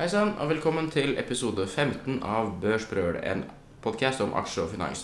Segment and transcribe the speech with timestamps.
[0.00, 3.42] Hei sann, og velkommen til episode 15 av Børsbrøl, en
[3.84, 5.02] podkast om aksjer og finans.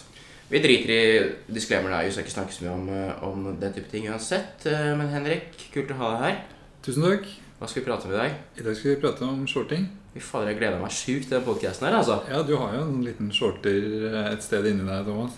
[0.48, 3.90] Vi driter i disclaimerne, vi skal ikke snakke så mye om, eh, om den type
[3.90, 4.64] ting uansett.
[4.64, 6.40] eh, Men Henrik, kult å ha deg her.
[6.82, 7.26] Tusen takk.
[7.60, 8.32] Hva skal vi prate om i dag?
[8.56, 9.86] I dag skal vi prate om shorting.
[10.14, 12.22] Fy fader, jeg gleder meg sjukt til den podkasten her, altså.
[12.30, 13.68] Ja, du har jo en liten shorter
[14.14, 15.32] eh, et sted inni deg, Thomas.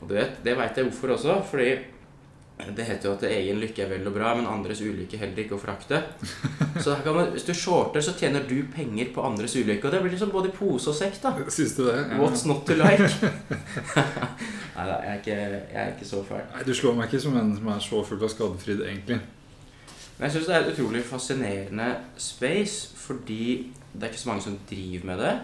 [0.00, 1.78] Og du vet, det veit jeg hvorfor også, fordi
[2.76, 5.56] det heter jo at egen lykke er vel og bra, men andres ulykke heller ikke
[5.56, 5.98] å frakte.
[6.78, 9.88] Så man, hvis du shorter, så tjener du penger på andres ulykke.
[9.88, 11.32] Og det blir liksom både pose og sekk, da.
[11.50, 11.96] Syns du det?
[11.96, 12.20] Ja.
[12.20, 13.08] What's not to like?
[14.76, 16.44] Nei da, jeg, jeg er ikke så fæl.
[16.54, 19.18] Nei, Du slår meg ikke som en som er så full av skadefryd, egentlig.
[20.18, 21.88] Men jeg syns det er et utrolig fascinerende
[22.20, 25.34] space, fordi det er ikke så mange som driver med det.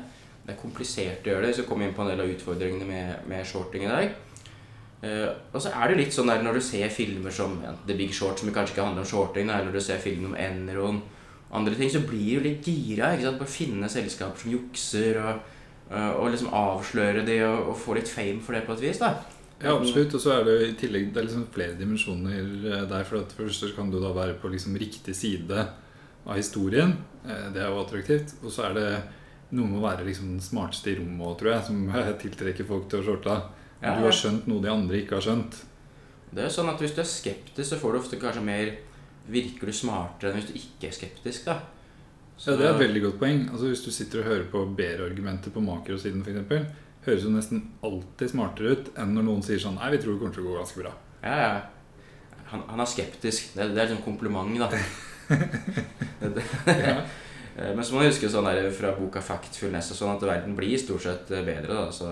[0.47, 1.57] Det er komplisert å gjøre det.
[1.57, 4.15] Så kom komme inn på en del av utfordringene med, med shorting i dag.
[4.99, 7.95] Eh, og så er det litt sånn der når du ser filmer som ja, The
[7.99, 11.01] Big Short, som kanskje ikke handler om shorting, eller eller du ser film om Enron
[11.51, 13.41] andre ting, så blir du litt gira ikke sant?
[13.41, 15.59] på å finne selskaper som jukser, og,
[15.93, 19.01] uh, og liksom avsløre de og, og få litt fame for det på et vis.
[19.01, 19.15] da.
[19.59, 20.15] Ja, absolutt.
[20.15, 23.07] Og så er det jo i tillegg det er liksom flere dimensjoner eh, der.
[23.09, 25.65] For at først kan du da være på liksom riktig side
[26.29, 26.93] av historien.
[27.25, 28.37] Det er jo attraktivt.
[28.45, 28.87] Og så er det
[29.57, 31.81] noe med å være liksom den smarteste i rommet òg, tror jeg, som
[32.23, 33.41] tiltrekker folk til å shorte.
[33.83, 35.61] Ja, Du har skjønt noe de andre ikke har skjønt.
[36.35, 38.75] Det er sånn at Hvis du er skeptisk, så får du ofte kanskje mer
[39.29, 41.45] Virker du smartere enn hvis du ikke er skeptisk.
[41.45, 41.59] da
[42.39, 43.41] Ja, Det er et veldig godt poeng.
[43.53, 46.67] Altså Hvis du sitter og hører på bedre-argumenter på makrosiden f.eks.,
[47.07, 50.21] høres jo nesten alltid smartere ut enn når noen sier sånn Nei, vi tror det
[50.23, 50.93] kommer til å gå ganske bra.
[51.23, 51.61] Ja, ja.
[52.51, 53.55] Han, han er skeptisk.
[53.55, 54.69] Det, det er sånn kompliment, da.
[56.21, 56.45] det, det.
[56.67, 56.99] Ja.
[57.75, 60.79] Men så må man huske sånn der fra boka Factfulness og sånn at verden blir
[60.79, 61.75] stort sett eh, bedre.
[61.75, 62.11] da, så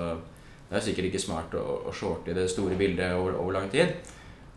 [0.66, 3.68] Det er sikkert ikke smart å, å shorte i det store bildet over, over lang
[3.70, 3.94] tid.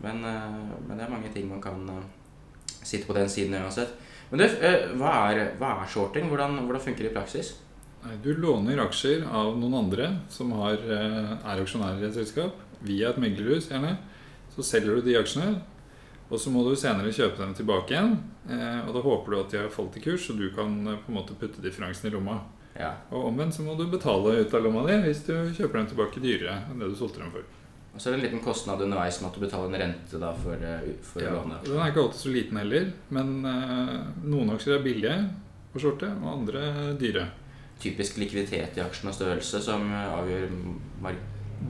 [0.02, 2.04] Men, eh, men det er mange ting man kan eh,
[2.82, 3.94] sitte på den siden uansett.
[4.30, 6.30] Men du, eh, hva er, hva er shorting?
[6.32, 7.54] Hvordan, hvordan funker det i praksis?
[8.24, 13.18] Du låner aksjer av noen andre som har, er aksjonærer i et selskap, via et
[13.20, 13.98] meglerhus gjerne.
[14.54, 15.58] Så selger du de aksjene,
[16.30, 18.14] og så må du senere kjøpe dem tilbake igjen.
[18.86, 21.18] Og da håper du at de har falt i kurs, så du kan på en
[21.18, 22.38] måte putte differansen i lomma.
[22.78, 22.92] Ja.
[23.10, 26.22] Og omvendt så må du betale ut av lomma di hvis du kjøper dem tilbake
[26.22, 27.42] dyrere enn det du solgte dem for.
[27.90, 30.30] Og så er det en liten kostnad underveis med at du betaler en rente da
[30.38, 31.58] for, eh, for Ja, å låne.
[31.66, 33.96] den er ikke alltid så liten heller, men eh,
[34.30, 35.16] noen aksjer er billige
[35.74, 37.26] på skjorte, og andre dyre.
[37.80, 40.54] Typisk likviditet i aksjen og størrelse som eh, avgjør
[41.02, 41.16] mark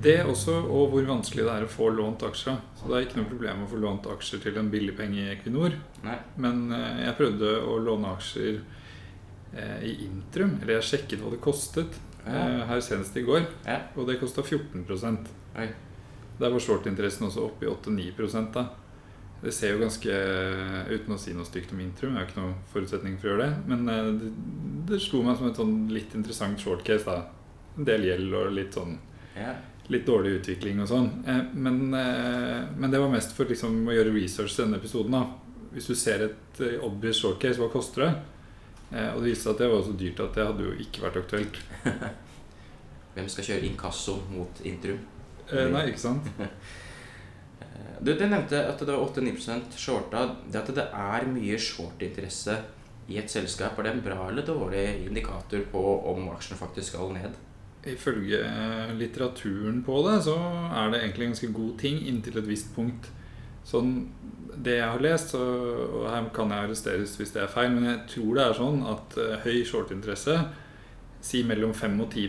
[0.02, 2.60] Det også, og hvor vanskelig det er å få lånt aksjer.
[2.78, 5.32] Så det er ikke noe problem å få lånt aksjer til en billig penge i
[5.32, 5.72] Equinor.
[6.04, 6.14] Nei.
[6.36, 8.60] Men jeg prøvde å låne aksjer
[9.82, 11.96] i Intrum, eller jeg sjekket hva det kostet
[12.26, 12.32] Ja.
[12.32, 13.80] eh, her senest i går, Ja.
[13.96, 14.84] og det kosta 14
[15.56, 15.68] Oi.
[16.38, 18.68] Der var short-interessen også oppe i 8-9 da.
[19.42, 20.10] Det ser jo ganske
[20.90, 23.46] Uten å si noe stygt om Intrum, jeg har ikke noen forutsetning for å gjøre
[23.48, 24.30] det, men eh, det,
[24.86, 27.04] det slo meg som et sånn litt interessant short-case.
[27.04, 27.26] da
[27.78, 28.98] En del gjeld og litt sånn
[29.36, 29.54] Ja.
[29.88, 31.10] litt dårlig utvikling og sånn.
[31.26, 35.10] Eh, Men, eh, men det var mest for liksom å gjøre research til denne episoden.
[35.10, 35.26] da
[35.72, 38.14] Hvis du ser et eh, obvious short-case, hva koster det?
[38.92, 41.04] Eh, Og det viste seg at det var så dyrt at det hadde jo ikke
[41.06, 41.60] vært aktuelt.
[43.14, 45.00] Hvem skal kjøre inkasso mot Intrum?
[45.50, 46.30] Eh, Nei, ikke sant?
[47.60, 50.22] Eh, Du, du nevnte at det var 8-9 shorta.
[50.48, 52.54] Det at det er mye short-interesse
[53.10, 57.10] i et selskap, er det en bra eller dårlig indikator på om aksjene faktisk skal
[57.12, 57.34] ned?
[57.90, 58.38] Ifølge
[58.96, 63.10] litteraturen på det, så er det egentlig en ganske god ting inntil et visst punkt.
[63.70, 63.94] Sånn
[64.64, 65.40] det jeg har lest, så,
[66.00, 68.82] og her kan jeg arresteres hvis det er feil, men jeg tror det er sånn
[68.90, 70.36] at uh, høy shortinteresse,
[71.24, 72.28] si mellom 5 og 10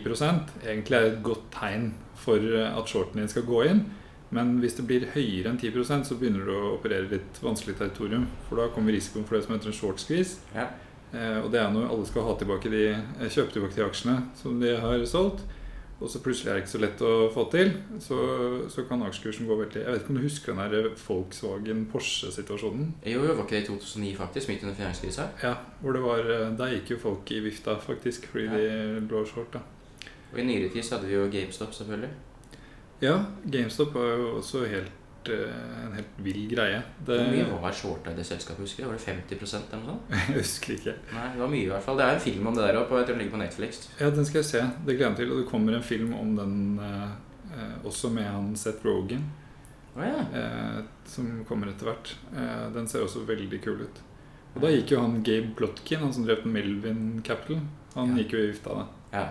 [0.68, 3.86] egentlig er et godt tegn for eh, at shorten din skal gå inn.
[4.36, 8.26] Men hvis det blir høyere enn 10% så begynner du å operere litt vanskelig territorium.
[8.50, 10.44] For da kommer risikoen for det som heter en short squeeze.
[10.52, 10.68] Ja.
[11.16, 12.84] Uh, og det er når alle skal ha tilbake de,
[13.32, 15.44] kjøpe tilbake de aksjene som de har solgt.
[16.02, 17.72] Og så plutselig er det ikke så lett å få til.
[18.02, 18.16] Så,
[18.74, 22.88] så kan aksjekursen gå veldig Jeg vet ikke om du husker den der Volkswagen-Porsche-situasjonen?
[23.06, 25.28] Jo, jo, var ikke det i 2009 faktisk, midt under finanskrisa?
[25.44, 28.58] Ja, hvor det var eh, Der gikk jo folk i vifta, faktisk, fordi Ja.
[28.58, 29.54] de lå short.
[29.54, 29.60] da
[30.34, 32.10] Og i nyere tid så hadde vi jo GameStop, selvfølgelig.
[33.02, 33.16] Ja,
[33.52, 34.92] GameStop var jo også helt,
[35.30, 36.82] en helt vill greie.
[37.06, 38.90] Det, Hvor mye var shorta i det selskapet, husker du?
[38.90, 40.12] Var det 50% eller noe sånt?
[40.30, 40.96] Jeg husker ikke.
[41.14, 41.98] Nei, det var mye i hvert fall.
[41.98, 43.84] Det er en film om det der oppe, jeg den ligger på Netflix.
[44.00, 44.62] Ja, den skal jeg se.
[44.86, 45.32] Det gleder jeg meg til.
[45.36, 47.12] Og det kommer en film om den eh,
[47.54, 49.24] eh, også med han Seth Rogan.
[49.96, 50.24] Oh, ja.
[50.40, 52.16] eh, som kommer etter hvert.
[52.34, 54.02] Eh, den ser også veldig kul ut.
[54.56, 57.62] Og da gikk jo han Gabe Plotkin, han som drev Melvin Capital,
[57.96, 58.22] han Ja.
[58.24, 58.88] gikk jo i vifta da.
[59.14, 59.26] ja.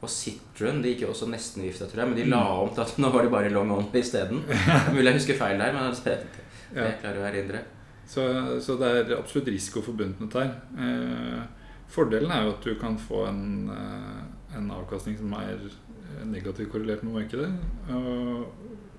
[0.00, 2.84] Og Citroen de gikk jo også nesten vifta, tror jeg, men de la om til
[2.86, 4.42] at nå var de bare long on isteden.
[4.94, 6.16] Mulig jeg husker feil der, men det,
[6.72, 7.62] det klarer å erindre.
[8.10, 8.24] Så,
[8.64, 10.46] så det er absolutt risiko forbundet med dette.
[10.82, 11.58] Eh,
[11.90, 16.72] Fordelen er jo at du kan få en, eh, en avkastning som er eh, negativt
[16.72, 17.50] korrelert med markedet.
[17.90, 18.50] og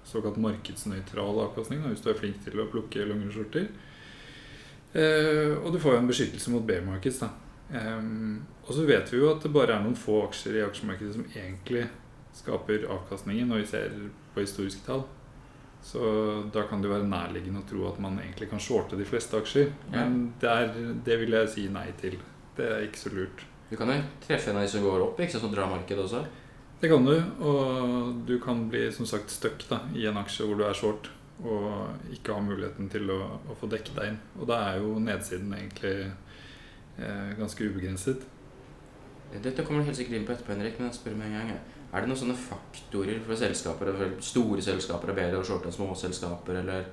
[0.07, 3.67] Såkalt markedsnøytral avkastning, hvis du er flink til å plukke lange skjorter.
[4.97, 7.21] Eh, og du får jo en beskyttelse mot bear markeds.
[7.23, 7.29] da.
[7.71, 11.15] Um, og så vet vi jo at det bare er noen få aksjer i aksjemarkedet
[11.15, 11.85] som egentlig
[12.35, 13.95] skaper avkastningen når vi ser
[14.33, 15.05] på historiske tall.
[15.81, 16.01] Så
[16.53, 19.39] da kan det jo være nærliggende å tro at man egentlig kan shorte de fleste
[19.39, 19.71] aksjer.
[19.93, 20.75] Men det, er,
[21.07, 22.19] det vil jeg si nei til.
[22.57, 23.47] Det er ikke så lurt.
[23.71, 23.97] Du kan jo
[24.27, 26.21] treffe en av de som går opp, ikke sant, som drar markedet også.
[26.81, 27.15] Det kan du,
[27.45, 29.63] og du kan bli som sagt stuck
[29.95, 33.19] i en aksje hvor du er short og ikke har muligheten til å,
[33.49, 34.19] å få dekket deg inn.
[34.37, 36.11] Og da er jo nedsiden egentlig
[37.39, 38.23] ganske ubegrenset.
[39.31, 41.61] Dette kommer du helt sikkert inn på etterpå, Henrik, men jeg spør med en gang.
[41.91, 43.93] Er det noen sånne faktorer for selskaper,
[44.23, 46.85] store selskaper er bedre og shorte enn små selskaper, eller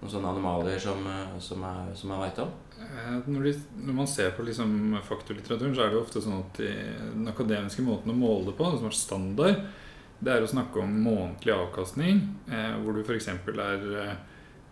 [0.00, 2.52] noen sånne animalier som, eh, som, er, som jeg veit om?
[2.76, 6.38] Eh, når, de, når, man ser på liksom faktorlitteraturen, så er det jo ofte sånn
[6.40, 6.70] at de,
[7.14, 9.66] den akademiske måten å måle det på, som er standard,
[10.16, 13.28] det er å snakke om månedlig avkastning, eh, hvor du f.eks.
[13.32, 14.16] er eh,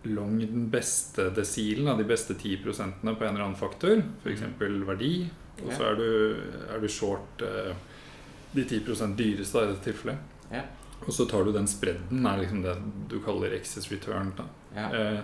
[0.09, 4.45] long den beste desilen av de beste 10% på en eller annen faktor, f.eks.
[4.59, 5.13] verdi,
[5.63, 6.09] og så er du,
[6.75, 7.73] er du short eh,
[8.55, 10.33] de 10 dyreste i dette tilfellet.
[10.51, 10.63] Ja.
[11.05, 12.75] Og så tar du den spredden, er liksom det
[13.11, 14.31] du kaller excess return.
[14.75, 14.89] Ja.
[14.89, 15.19] Eh,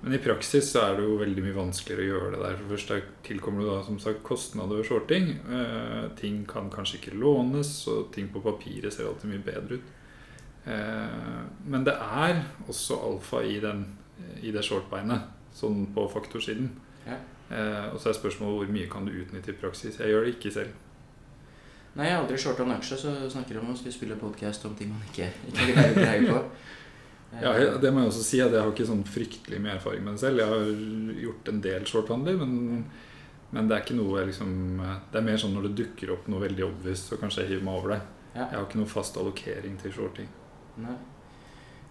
[0.00, 2.56] men i praksis så er det jo veldig mye vanskeligere å gjøre det der.
[2.60, 5.30] For først der tilkommer det da som sagt kostnader ved shorting.
[5.50, 9.94] Eh, ting kan kanskje ikke lånes, og ting på papiret ser alltid mye bedre ut.
[10.66, 11.40] Eh,
[11.72, 13.86] men det er også alfa i, den,
[14.42, 16.70] i det shortbeinet, sånn på faktorsiden.
[17.06, 17.18] Ja.
[17.50, 20.00] Eh, og så er spørsmålet hvor mye kan du utnytte i praksis.
[20.00, 20.82] Jeg gjør det ikke selv.
[21.96, 24.74] Nei, jeg har aldri shorta en aksje, så snakker om å skulle spille podkast om
[24.76, 26.42] ting man ikke, ikke greier på.
[27.42, 27.50] Ja,
[27.82, 30.22] Det må jeg også si at jeg har ikke sånn fryktelig mye erfaring med det
[30.22, 30.38] selv.
[30.40, 32.84] Jeg har gjort en del shorthandler, men,
[33.50, 34.52] men det er ikke noe jeg liksom
[35.10, 37.66] Det er mer sånn når det dukker opp noe veldig obvious, så kanskje jeg hiver
[37.66, 37.98] meg over det.
[38.36, 38.46] Ja.
[38.46, 40.30] Jeg har ikke noe fast allokering til shorting.
[40.80, 40.96] Nei.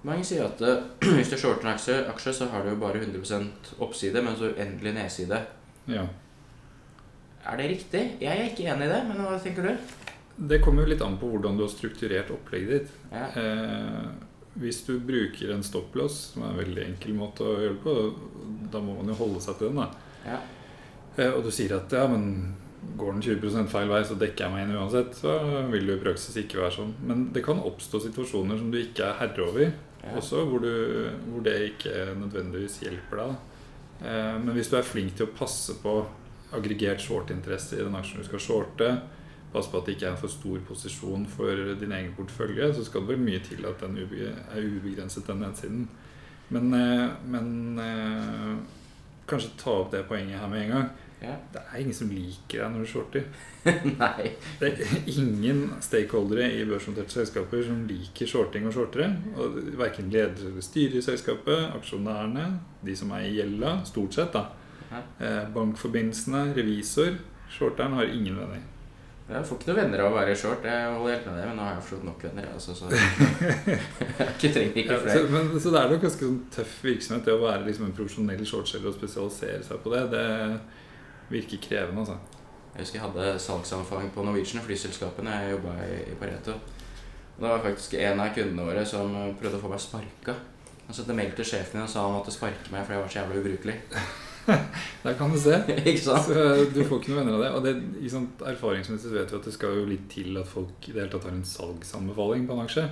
[0.06, 0.86] Mange sier at uh,
[1.18, 4.52] hvis du shorter en aksje, aksje, så har du jo bare 100% oppside, men så
[4.52, 5.42] uendelig nedside.
[5.90, 6.06] Ja.
[7.46, 8.04] Er det riktig?
[8.22, 9.96] Jeg er ikke enig i det, men hva tenker du?
[10.36, 12.96] Det kommer jo litt an på hvordan du har strukturert opplegget ditt.
[13.14, 13.28] Ja.
[13.40, 14.08] Eh,
[14.60, 17.96] hvis du bruker en stopplås, som er en veldig enkel måte å gjøre det på,
[18.74, 19.82] da må man jo holde seg til den.
[19.84, 19.88] da.
[20.26, 20.42] Ja.
[21.16, 22.56] Eh, og du sier at ja, men
[23.00, 25.16] går den 20 feil vei, så dekker jeg meg inn uansett.
[25.18, 25.38] Så
[25.72, 26.96] vil det i praksis ikke være sånn.
[27.08, 29.76] Men det kan oppstå situasjoner som du ikke er herre over.
[30.14, 33.36] Også hvor, du, hvor det ikke nødvendigvis hjelper deg.
[34.06, 35.98] Eh, men hvis du er flink til å passe på
[36.56, 38.90] aggregert shortinteresse i den aksjen du skal shorte,
[39.54, 42.84] passe på at det ikke er en for stor posisjon for din egen portefølje, så
[42.86, 45.86] skal det vel mye til at den er ubegrenset, den nedsiden.
[46.54, 48.52] Men, eh, men eh,
[49.30, 50.90] kanskje ta opp det poenget her med en gang.
[51.22, 51.36] Ja.
[51.54, 53.24] Det er ingen som liker deg når du shorter.
[54.02, 54.32] Nei.
[54.60, 59.10] Det er ingen stakeholdere i børsnoterte selskaper som liker shorting og shortere.
[59.40, 62.46] Og Verken ledere eller styre i selskapet, aksjonærene,
[62.86, 65.02] de som er i gjelda, stort sett, da.
[65.20, 67.18] Eh, bankforbindelsene, revisor.
[67.52, 68.64] Shorteren har ingen venner.
[69.26, 71.56] Jeg får ikke noen venner av å være short, jeg holder helt med det, men
[71.58, 72.50] nå har jeg forstått nok venner.
[72.54, 72.90] Altså, så
[74.44, 75.30] jeg trenger ikke Ja, så, flere.
[75.34, 78.44] men, så det er nok ganske sånn tøff virksomhet, det å være liksom en profesjonell
[78.46, 80.04] shortselger og spesialisere seg på det.
[80.14, 80.26] Det
[81.30, 82.18] virker krevende, altså.
[82.76, 86.58] Jeg husker jeg hadde salgsanfang på Norwegian, flyselskapene jeg jobba i, i Pareto.
[87.36, 90.36] Og det var faktisk en av kundene våre som prøvde å få meg sparka.
[90.86, 93.12] Han sendte mail til sjefen min og sa han måtte sparke meg fordi jeg var
[93.14, 93.78] så jævla ubrukelig.
[95.04, 95.58] Der kan du se.
[95.90, 96.28] ikke sant?
[96.28, 97.52] Så du får ikke noen venner av det.
[97.58, 100.94] Og det, sånt erfaringsmessig vet vi at det skal jo litt til at folk i
[100.94, 102.86] det hele tatt har en salgsanbefaling på en aksje.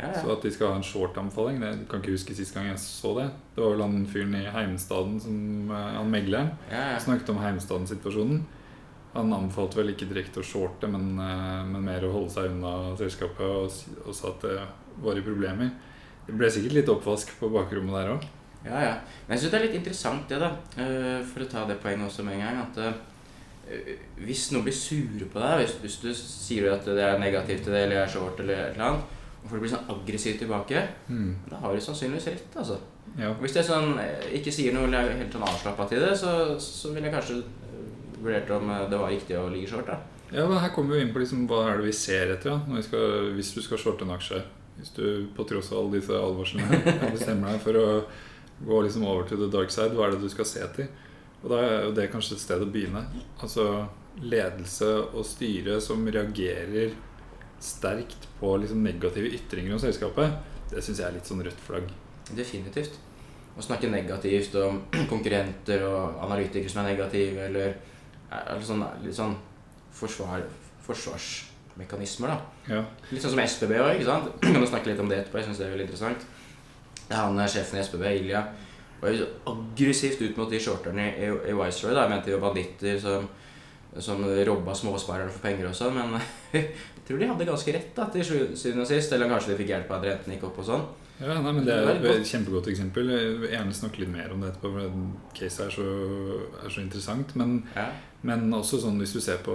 [0.00, 2.70] Ja, Så at de skal ha en short-anbefaling, det jeg kan ikke huske sist gang
[2.70, 3.26] jeg så det.
[3.54, 5.36] Det var vel han fyren i Heimstaden, som,
[5.70, 6.98] eh, han megleren, ja, ja.
[6.98, 8.40] snakket om Heimstaden-situasjonen.
[9.12, 12.96] Han anbefalte vel ikke direkte å shorte, men, eh, men mer å holde seg unna
[12.96, 13.70] selskapet og,
[14.06, 14.58] og sa at det
[15.04, 15.70] var i problemer.
[16.26, 18.26] Det ble sikkert litt oppvask på bakrommet der òg.
[18.64, 18.96] Ja, ja.
[19.26, 20.50] Men jeg syns det er litt interessant det, da.
[20.80, 22.60] eh, For å ta det poenget også med en gang.
[22.64, 23.06] At
[24.18, 27.72] hvis noen blir sure på deg, hvis, hvis du sier at det er negativt til
[27.74, 30.82] det, eller jeg er short, eller et eller annet, og folk blir sånn aggressiv tilbake,
[31.50, 32.76] da har du sannsynligvis rett, altså.
[33.18, 33.32] Ja.
[33.40, 36.54] Hvis jeg sånn, eh, ikke sier noe eller er helt sånn avslappa til det, så,
[36.62, 37.82] så vil jeg kanskje eh,
[38.20, 39.98] vurdert om eh, det var riktig å ligge short, da.
[40.30, 42.82] Ja, men Her kommer vi inn på liksom, hva er det vi ser etter da,
[42.86, 44.44] skal, hvis du skal shorte en aksje.
[44.78, 45.06] Hvis du
[45.36, 46.78] på tross av alle disse advarslene
[47.16, 47.86] bestemmer deg for å
[48.64, 50.92] gå liksom over til the dark side, hva er det du skal se etter?
[51.40, 53.02] Og Da er jo det kanskje et sted å begynne.
[53.40, 53.66] Altså
[54.20, 56.94] ledelse og styre som reagerer
[57.60, 60.32] sterkt på liksom negative ytringer om selskapet,
[60.70, 61.90] det syns jeg er litt sånn rødt flagg.
[62.36, 62.96] Definitivt.
[63.58, 64.80] Å snakke negativt om
[65.12, 67.76] konkurrenter og analytikere som er negative, eller,
[68.30, 69.34] eller sånn, litt sånn
[70.00, 70.46] forsvar,
[70.86, 72.32] forsvarsmekanismer.
[72.32, 72.76] da.
[72.76, 72.84] Ja.
[73.10, 74.32] Litt sånn som SBB òg, ikke sant?
[74.46, 75.42] Kan du snakke litt om det etterpå?
[75.42, 76.26] Jeg synes det er veldig interessant.
[77.02, 78.44] Det er Han er sjefen i SBB, Ilja,
[79.00, 81.94] var jo aggressivt ut mot de shorterne i, i Viceroy.
[81.96, 82.04] da.
[82.04, 83.26] Jeg mente de var banditter som,
[83.98, 86.20] som robba småsparerne for penger og sånn, men
[87.10, 89.12] tror de hadde ganske rett da, til syvende og sist.
[89.12, 90.84] Eller kanskje de fikk hjelp av at renten gikk opp og sånn.
[91.20, 92.30] Ja, nei, men Det er Det er et godt.
[92.30, 93.10] kjempegodt eksempel.
[93.12, 95.88] Jeg vil gjerne snakke litt mer om det etterpå, for caset er så,
[96.64, 97.34] er så interessant.
[97.36, 97.88] Men, Ja.
[98.22, 99.52] men også sånn hvis du ser på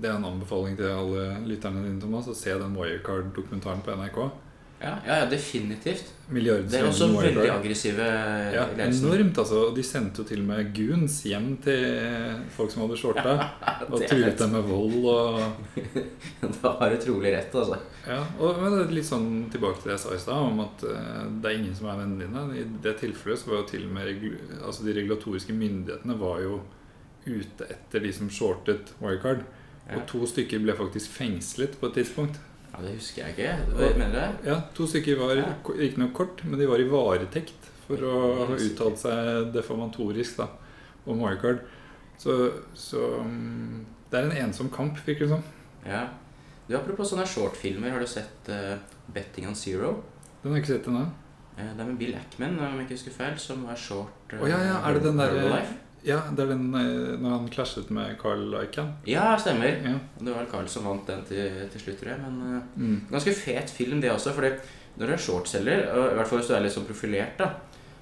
[0.00, 4.30] Det er en anbefaling til alle lytterne dine, Thomas, å se den Wirecard-dokumentaren på NRK.
[4.82, 6.10] Ja, ja, ja, definitivt.
[6.28, 8.04] Det er også veldig aggressive
[8.52, 9.06] Ja, ledelsen.
[9.06, 9.60] enormt, altså.
[9.68, 11.84] Og de sendte jo til og med goons hjem til
[12.56, 13.34] folk som hadde shorta.
[13.92, 15.40] Og truet dem med vold og
[16.62, 17.78] Da har du trolig rett, altså.
[18.08, 20.60] Ja, og men det er litt sånn tilbake til det jeg sa i stad, om
[20.64, 22.46] at eh, det er ingen som er vennene dine.
[22.60, 24.24] I det tilfellet så var jo til og med
[24.60, 26.58] altså de regulatoriske myndighetene var jo
[27.24, 29.44] ute etter de som shortet Wirecard.
[29.94, 32.40] Og to stykker ble faktisk fengslet på et tidspunkt.
[32.74, 33.74] Ja, Det husker jeg ikke.
[33.76, 34.48] Hva mener du?
[34.50, 35.46] Ja, To stykker var Ja.
[35.78, 40.48] riktignok kort, men de var i varetekt for å ha uttalt seg defamatorisk da,
[41.06, 41.60] om Wirecard.
[42.18, 45.42] Så, så mm, det er en ensom kamp, virker det som.
[45.86, 46.08] Ja.
[46.66, 48.78] Du, Apropos sånne shortfilmer, har du sett uh,
[49.12, 50.00] 'Betting on Zero'?
[50.42, 51.04] Den har jeg ikke sett ennå.
[51.58, 54.40] Eh, det er med Bill Ackman, om jeg ikke husker feil, som var short Uh,
[54.42, 55.83] oh, ja, ja, er det den der-?
[56.04, 58.90] Ja, det er den eh, når han klasjet med Carl Icahn.
[59.08, 59.70] Ja, stemmer.
[59.84, 59.94] Ja.
[60.20, 62.20] Det var Carl som vant den til, til slutt, tror jeg.
[62.26, 62.98] Men eh, Mm.
[63.10, 64.34] ganske fet film, det også.
[64.36, 64.50] fordi
[64.98, 67.48] når du er shortselger, i hvert fall hvis du er litt sånn profilert, da,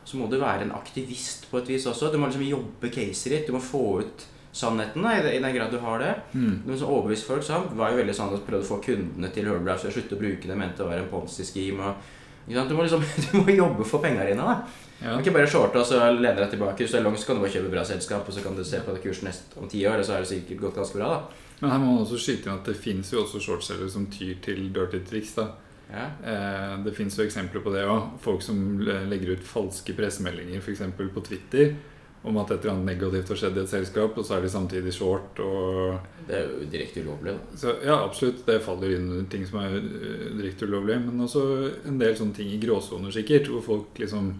[0.04, 2.10] så må du være en aktivist på et vis også.
[2.12, 3.46] Du må liksom jobbe caset ditt.
[3.46, 6.10] Du må få ut sannheten, da, i, den grad du har det.
[6.34, 6.58] Mm.
[6.66, 9.46] De som overbeviste folk så var jo veldig sånn at prøvde å få kundene til
[9.48, 11.86] Herbalife til å slutte å bruke det, mente å være en ponzi-scheme.
[11.92, 12.18] og-?
[12.46, 14.42] Du må liksom du må jobbe for penga dine.
[14.42, 14.62] da
[15.02, 15.16] Ja.
[15.18, 16.76] ikke bare shorte og så lene deg tilbake.
[16.78, 18.62] Hvis du er lang, så kan du bare kjøpe bra selskap, og så kan du
[18.64, 20.98] se på det kursen neste, om ti år, og så er det sikkert gått ganske
[21.00, 21.08] bra.
[21.08, 21.20] da
[21.60, 24.36] Men her må man også skyte inn at det fins jo også shortselgere som tyr
[24.42, 25.34] til dirty triks.
[25.34, 25.48] da.
[25.92, 28.18] Ja, Eh, det fins jo eksempler på det òg.
[28.22, 30.80] Folk som legger ut falske pressemeldinger f.eks.
[30.96, 31.74] på Twitter
[32.22, 34.50] om at et eller annet negativt har skjedd i et selskap, og så er de
[34.52, 35.40] samtidig short.
[35.42, 35.96] og...
[36.28, 37.32] Det er jo direkte ulovlig.
[37.34, 38.44] da Så ja, absolutt.
[38.46, 41.00] Det faller inn under ting som er eh, direkte ulovlig.
[41.02, 41.42] Men også
[41.90, 43.50] en del sånne ting i gråsoner, sikkert.
[43.50, 44.30] Hvor folk liksom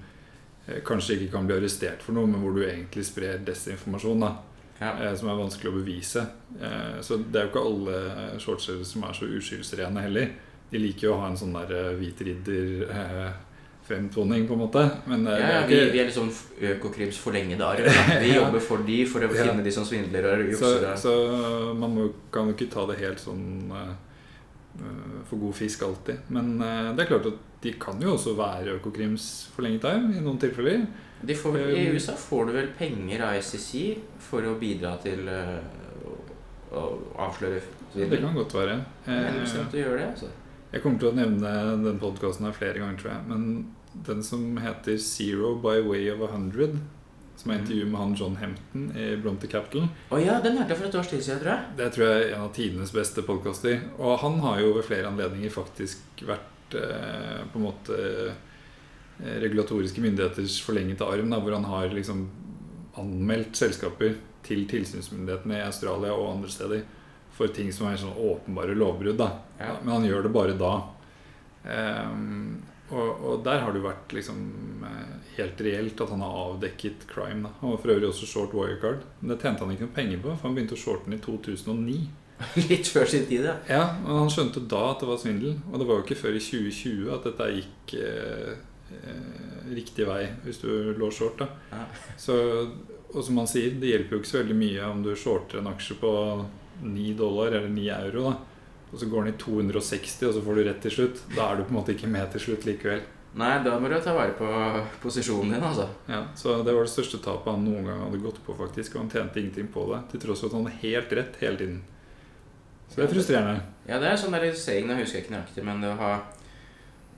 [0.69, 4.23] eh, kanskje ikke kan bli arrestert for noe, men hvor du egentlig sprer desinformasjon.
[4.29, 4.33] da
[4.79, 4.93] Ja.
[5.03, 6.27] eh, Som er vanskelig å bevise.
[7.03, 10.31] Så det er jo ikke alle shortselgere som er så uskyldsrene heller.
[10.71, 12.47] De liker jo å ha en sånn der hvit hvit
[13.89, 14.91] ridder-fremtoning, på en måte.
[15.07, 17.85] Men eh, Ja, ja, er vi, vi er liksom Økokrims forlengede arv.
[18.23, 18.43] Vi Ja.
[18.45, 19.45] jobber for de for å Ja.
[19.45, 20.97] finne de som svindler og jukser.
[20.97, 23.95] Så, så man må, kan jo ikke ta det helt sånn eh,
[25.29, 26.19] for god fisk alltid.
[26.31, 30.21] Men uh, det er klart at de kan jo også være Økokrims forlengede arv i
[30.25, 30.87] noen tilfeller.
[31.23, 35.29] De får, I Um, USA får du vel penger av ICC for å bidra til
[35.29, 35.61] uh,
[36.73, 36.87] å,
[37.29, 37.61] avsløre
[37.93, 38.11] svindel?
[38.17, 38.79] Det kan godt være.
[39.07, 40.09] Men, mener Eh, bestemt å gjøre det.
[40.09, 40.27] altså.
[40.73, 41.53] Jeg kommer til å nevne
[41.85, 43.25] den podkasten her flere ganger, tror jeg.
[43.29, 43.75] Men
[44.07, 46.79] den som heter 'Zero by Way of a Hundred',
[47.37, 47.63] som er Mhm.
[47.67, 50.95] intervju med han John Hempton i Bronte Capital, oh, ja, den hørte jeg for et
[50.95, 51.77] års tid siden, tror jeg.
[51.77, 53.81] det tror jeg er en av tidenes beste podkaster.
[53.99, 60.01] Og han har jo ved flere anledninger faktisk vært eh, på en måte eh, regulatoriske
[60.01, 62.29] myndigheters forlengete arm, da, hvor han har liksom
[62.97, 66.83] anmeldt selskaper til tilsynsmyndighetene i Australia og andre steder
[67.43, 69.19] for ting som er sånn åpenbare lovbrudd.
[69.21, 69.31] da.
[69.59, 69.77] Ja.
[69.83, 70.75] Men han gjør det bare da.
[71.63, 74.41] Um, og, og der har det jo vært liksom
[74.85, 77.47] eh, helt reelt at han har avdekket crime.
[77.47, 77.53] da.
[77.63, 79.07] Han var for øvrig også short Wirecard.
[79.21, 81.23] Men det tjente han ikke noe penger på, for han begynte å shorte den i
[81.25, 82.03] 2009.
[82.73, 83.57] Litt før sin tid, ja.
[83.71, 85.57] Ja, men Han skjønte da at det var svindel.
[85.71, 88.51] Og det var jo ikke før i 2020 at dette gikk eh,
[88.99, 91.41] eh, riktig vei, hvis du lå short.
[91.41, 91.49] da.
[91.73, 91.87] Ja.
[92.21, 92.37] Så,
[93.13, 95.73] og som han sier, det hjelper jo ikke så veldig mye om du shorter en
[95.73, 96.13] aksje på
[96.83, 98.31] 9 dollar eller 9 euro.
[98.31, 98.37] da.
[98.93, 101.23] Og så går den i 260, og så får du rett til slutt.
[101.37, 103.01] Da er du på en måte ikke med til slutt likevel.
[103.41, 104.49] Nei, da må du ta vare på
[105.01, 105.87] posisjonen din, altså.
[106.09, 108.97] Ja, Så det var det største tapet han noen gang hadde gått på, faktisk.
[108.97, 111.57] Og han tjente ingenting på det, til tross for at han hadde helt rett hele
[111.63, 111.81] tiden.
[112.91, 113.63] Så det er frustrerende.
[113.89, 116.13] Ja, det er sånn der saying, nå husker jeg ikke nøyaktig, men det å ha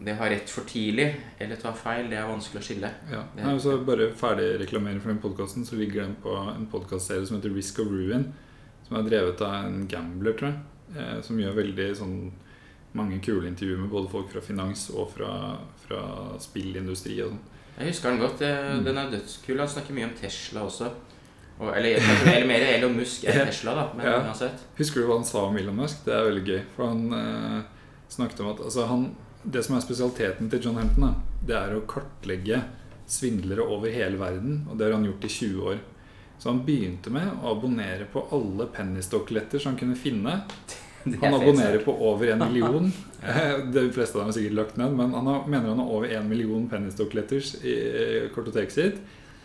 [0.04, 1.06] det å ha rett for tidlig
[1.42, 2.90] eller ta feil, det er vanskelig å skille.
[3.10, 3.22] Ja.
[3.38, 7.38] Nei, så bare ferdig reklamering for den podkasten, så ligger den på en podkastserie som
[7.38, 8.28] heter Risk of Ruin.
[8.88, 10.58] Som er drevet av en gambler, tror jeg.
[10.96, 12.16] Eh, som gjør veldig sånn
[12.94, 15.30] mange kule intervjuer med både folk fra finans og fra,
[15.86, 16.02] fra
[16.38, 17.40] spillindustri og sånn.
[17.74, 18.44] Jeg husker den godt.
[18.44, 18.84] Mm.
[18.86, 19.58] Den er dødskul.
[19.58, 20.92] Han snakker mye om Tesla også.
[21.58, 23.84] Og, eller, eller mer Elon Musk enn Tesla, da.
[23.98, 24.20] Men Ja.
[24.28, 24.62] uansett.
[24.78, 26.04] Husker du hva han sa om Elon Musk?
[26.06, 26.60] Det er veldig gøy.
[26.76, 29.08] For han eh, snakket om at altså han,
[29.44, 32.62] Det som er spesialiteten til John Hampton, da, det er å kartlegge
[33.10, 34.62] svindlere over hele verden.
[34.70, 35.82] Og det har han gjort i 20 år.
[36.44, 40.34] Så han begynte med å abonnere på alle pennystokkletter som han kunne finne.
[41.04, 42.90] Er Han abonnerer på over en million.
[43.72, 46.12] De fleste av dem har sikkert lagt ned, men han har, mener han har over
[46.12, 47.76] en million pennystock-letters i
[48.34, 49.00] kortoteket sitt.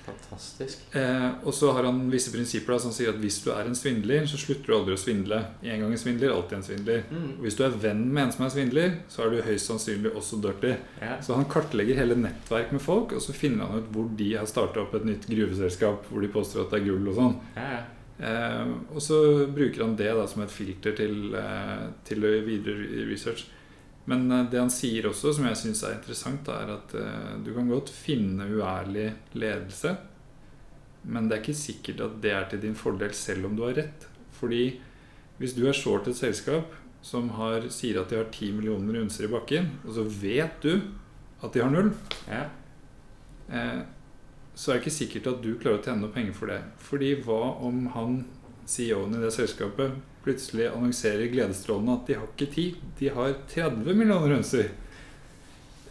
[0.06, 0.96] Fantastisk.
[0.96, 3.78] Eh, og så har han visse prinsipper da, som sier at hvis du er en
[3.78, 5.42] svindler, så slutter du aldri å svindle.
[5.62, 7.04] En gang en svindler, alltid en svindler.
[7.12, 7.28] Mm.
[7.36, 10.16] Og hvis du er venn med en som er svindler, så er du høyst sannsynlig
[10.16, 10.74] også dirty.
[11.04, 11.20] Ja.
[11.26, 14.50] Så han kartlegger hele nettverk med folk, og så finner han ut hvor de har
[14.50, 17.40] starta opp et nytt gruveselskap hvor de påstår at det er gull og sånn.
[17.60, 17.86] Ja, ja.
[18.20, 23.48] Eh, og så bruker han det da som et filter til, eh, til videre research.
[24.10, 27.54] Men eh, det han sier også, som jeg syns er interessant, er at eh, du
[27.56, 29.96] kan godt finne uærlig ledelse,
[31.10, 33.78] men det er ikke sikkert at det er til din fordel selv om du har
[33.78, 34.08] rett.
[34.36, 34.64] Fordi
[35.40, 36.74] hvis du er short et selskap
[37.06, 40.74] som har, sier at de har 10 millioner unser i bakken, og så vet du
[41.40, 41.94] at de har null,
[42.28, 42.44] ja.
[43.48, 43.80] eh,
[44.56, 46.60] så er det ikke sikkert at du klarer å tjene noe penger for det.
[46.84, 48.20] Fordi hva om han,
[48.70, 49.96] CEO-en i det selskapet,
[50.30, 52.68] plutselig annonserer gledesstrålende at de har ikke 10,
[53.02, 54.70] de har 30 millioner hønser.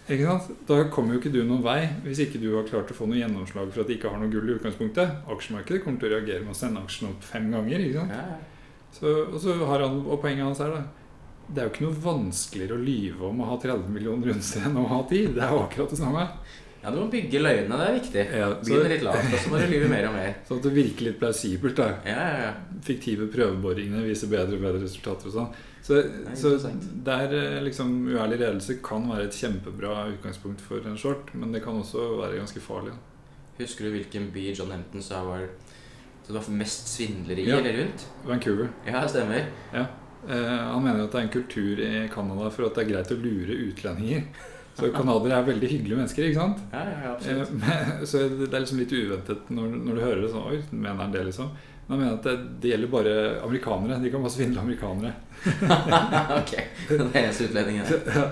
[0.09, 0.53] Ikke sant?
[0.69, 3.19] Da kommer jo ikke du noen vei hvis ikke du har klart å få noe
[3.21, 5.19] gjennomslag for at de ikke har noe gull i utgangspunktet.
[5.35, 7.85] Aksjemarkedet kommer til å reagere med å sende aksjen opp fem ganger.
[7.85, 8.15] ikke sant?
[8.17, 8.39] ja.
[8.89, 10.87] Så, og, så har han, og poenget hans er da
[11.49, 14.75] det er jo ikke noe vanskeligere å lyve om å ha 30 millioner hønser enn
[14.77, 15.31] å ha 10.
[15.33, 16.25] Det er jo akkurat det samme.
[16.89, 17.79] Ja, du må bygge løgnene.
[17.79, 18.25] Det er viktig.
[18.41, 20.35] Ja, så- Begynne litt lavt, og så må du lyve mer og mer.
[20.49, 21.77] Sånn at det virker litt plausibelt.
[21.77, 22.53] da Ja, ja, ja.
[22.89, 25.53] Fiktive prøveboringene viser bedre og bedre resultater og sånn.
[25.89, 26.01] Så,
[26.37, 26.71] så
[27.07, 31.63] der eh, liksom uærlig ledelse kan være et kjempebra utgangspunkt for en short, men det
[31.65, 32.93] kan også være ganske farlig.
[32.97, 33.63] Da.
[33.63, 35.47] Husker du hvilken by John Hampton sa var
[36.29, 37.57] det var mest svindlere i Ja.
[37.63, 38.05] rundt?
[38.27, 38.69] Vancouver.
[38.87, 39.47] Ja, stemmer.
[39.73, 39.87] Ja.
[40.29, 43.13] Eh, han mener at det er en kultur i Canada for at det er greit
[43.15, 44.27] å lure utlendinger.
[44.79, 46.61] Så canadiere er veldig hyggelige mennesker, ikke sant?
[46.73, 47.51] Ja, ja, Eh, absolutt.
[47.63, 51.03] men, så det er liksom litt uventet når, når du hører det sånn Oi, mener
[51.03, 51.51] han det, liksom?
[51.89, 53.13] Men han mener at det, det gjelder bare
[53.47, 53.97] amerikanere.
[54.03, 55.13] De kan bare svindle amerikanere.
[56.41, 56.53] ok.
[56.89, 57.93] Det er utlendingen.
[58.15, 58.25] Ja,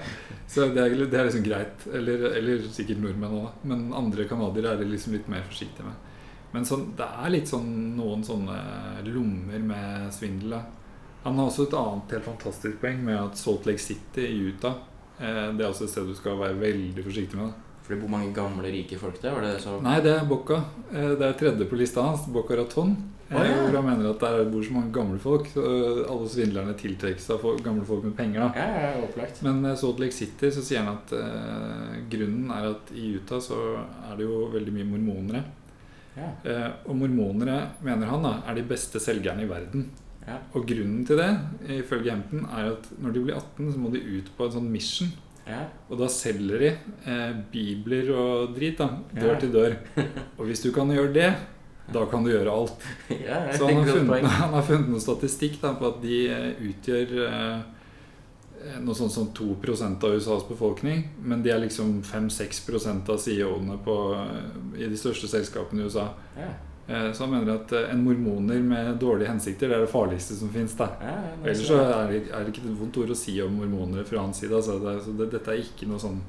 [0.47, 1.87] så det er, det er liksom greit.
[1.93, 3.47] Eller, eller sikkert nordmenn òg.
[3.67, 6.05] Men andre canadiere er de liksom litt mer forsiktige med.
[6.53, 8.59] Men sånn, det er litt sånn noen sånne
[9.09, 10.59] lommer med svindel.
[11.25, 14.77] Han har også et annet helt fantastisk poeng med at Salt Lake City i Utah
[14.77, 14.85] eh,
[15.19, 17.49] Det er også et sted du skal være veldig forsiktig med.
[17.49, 17.67] da.
[17.87, 19.37] For det bor mange gamle, rike folk der?
[19.45, 20.57] Det så Nei, det er Boca.
[20.91, 22.25] Eh, det er tredje på lista hans.
[22.35, 22.97] Bocca Raton.
[23.31, 23.61] Oh, ja.
[23.63, 25.47] Hvor han mener at der bor så mange gamle folk.
[25.53, 28.43] Så eh, alle svindlerne tiltrekkes av gamle folk med penger.
[28.43, 29.39] da Ja, ja, opplagt.
[29.47, 33.45] Men så Salt Lake City så sier han at eh, grunnen er at i Utah
[33.45, 33.61] så
[34.11, 35.45] er det jo veldig mye mormonere.
[36.17, 36.33] Ja.
[36.43, 39.87] Eh, og mormonere, mener han, da, er de beste selgerne i verden.
[40.27, 40.41] Ja.
[40.59, 41.29] Og grunnen til det,
[41.79, 44.71] ifølge Hampton, er at når de blir 18, så må de ut på en sånn
[44.73, 45.13] mission.
[45.47, 45.61] Ja.
[45.87, 46.71] Og da selger de
[47.07, 48.89] eh, bibler og drit, da.
[49.15, 49.39] Dør Ja.
[49.39, 49.77] til dør.
[50.39, 51.29] Og hvis du kan gjøre det,
[51.95, 52.83] da kan du gjøre alt.
[53.55, 57.15] Så han har funnet, han har funnet noe statistikk da, på at de eh, utgjør
[57.29, 57.61] eh,
[58.83, 61.05] noe sånt som 2% av USAs befolkning.
[61.23, 62.65] Men de er liksom 5-6
[63.07, 66.09] av CEO-ene eh, i de største selskapene i USA.
[66.89, 70.37] Eh, så han mener at eh, en mormoner med dårlige hensikter det er det farligste
[70.39, 70.77] som fins.
[70.79, 74.07] Ja, Ellers så er det, er det ikke et vondt ord å si om mormonere
[74.07, 74.55] fra hans side.
[74.55, 74.79] Altså.
[74.83, 76.21] Det, så det, dette er ikke noe sånn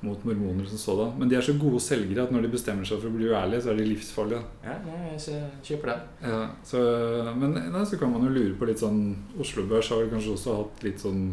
[0.00, 1.12] mot mormoner som sådan.
[1.18, 3.64] Men de er så gode selgere at når de bestemmer seg for å bli uærlige,
[3.64, 4.40] så er de livsfarlige.
[4.64, 4.78] Ja,
[5.10, 5.98] jeg kjøper det.
[6.30, 6.40] Ja,
[6.70, 6.82] så,
[7.36, 9.02] men nei, så kan man jo lure på litt sånn
[9.42, 11.32] Oslo Børs har vel kanskje også hatt litt sånn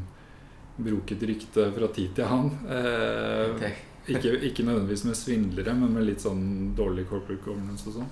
[0.76, 2.56] broket rykte fra tid til annen.
[2.68, 3.76] Eh, okay.
[4.12, 8.10] ikke, ikke nødvendigvis med svindlere, men med litt sånn dårlig corporate governance og sånn.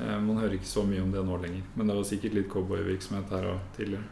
[0.00, 1.62] Eh, man hører ikke så mye om det nå lenger.
[1.76, 4.08] Men det var sikkert litt cowboyvirksomhet her og tidligere.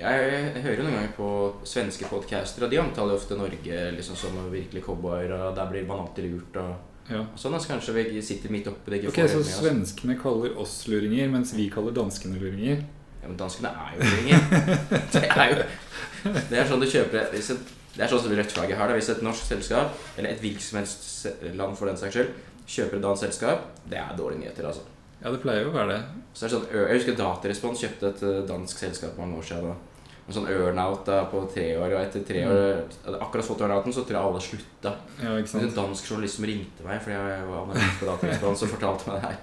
[0.00, 1.26] Jeg, hører noen ganger på
[1.68, 6.06] svenske podcaster, og de omtaler ofte Norge liksom som virkelig cowboyer, og der blir man
[6.06, 6.56] alltid lurt.
[6.56, 7.24] og Ja.
[7.36, 9.02] sånn, altså Kanskje vi sitter midt oppi det.
[9.04, 12.84] ikke Ok, Så svenskene kaller oss luringer, mens vi kaller danskene luringer?
[13.22, 14.40] Ja, men danskene er jo luringer.
[15.12, 15.64] Det er jo
[16.50, 18.86] Det er sånn du kjøper et, Det er sånn som rødt flagget her.
[18.86, 18.94] har.
[18.96, 22.30] Hvis et norsk selskap, eller et hvilket som helst land for den saks skyld,
[22.70, 24.86] kjøper et dansk selskap, det er dårlige nyheter, altså.
[25.20, 26.00] Ja, det pleier jo å være det.
[26.32, 29.72] Så er det sånn, Jeg husker Datarespons kjøpte et eh, dansk selskap mange år siden.
[29.72, 30.06] Da.
[30.30, 32.62] En sånn earnout da, på tre år, og etter tre år
[33.04, 34.94] hadde akkurat fått earnouten, så tror jeg alle slutta.
[35.20, 35.66] Ja, ikke sant?
[35.66, 39.18] en dansk journalist som ringte meg fordi jeg var analyst på Datarespons og fortalte meg
[39.18, 39.42] det her.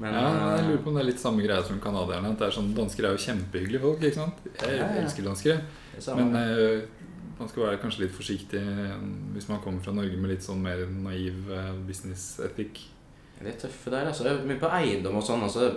[0.00, 2.30] Men, Ja, jeg eh, lurer på om det er litt samme greia som canadierne.
[2.36, 4.04] Er sånn, Dansker er jo kjempehyggelige folk.
[4.04, 4.46] ikke sant?
[4.62, 5.58] Jeg elsker danskere.
[5.98, 6.20] er.
[6.20, 6.36] Men
[7.40, 8.96] man skal være kanskje litt forsiktig eh,
[9.34, 12.82] hvis man kommer fra Norge med litt sånn mer naiv eh, business-etikk.
[13.40, 14.34] Det er tøffe der, altså.
[14.44, 15.40] Mye på eiendom og sånn.
[15.46, 15.70] Altså.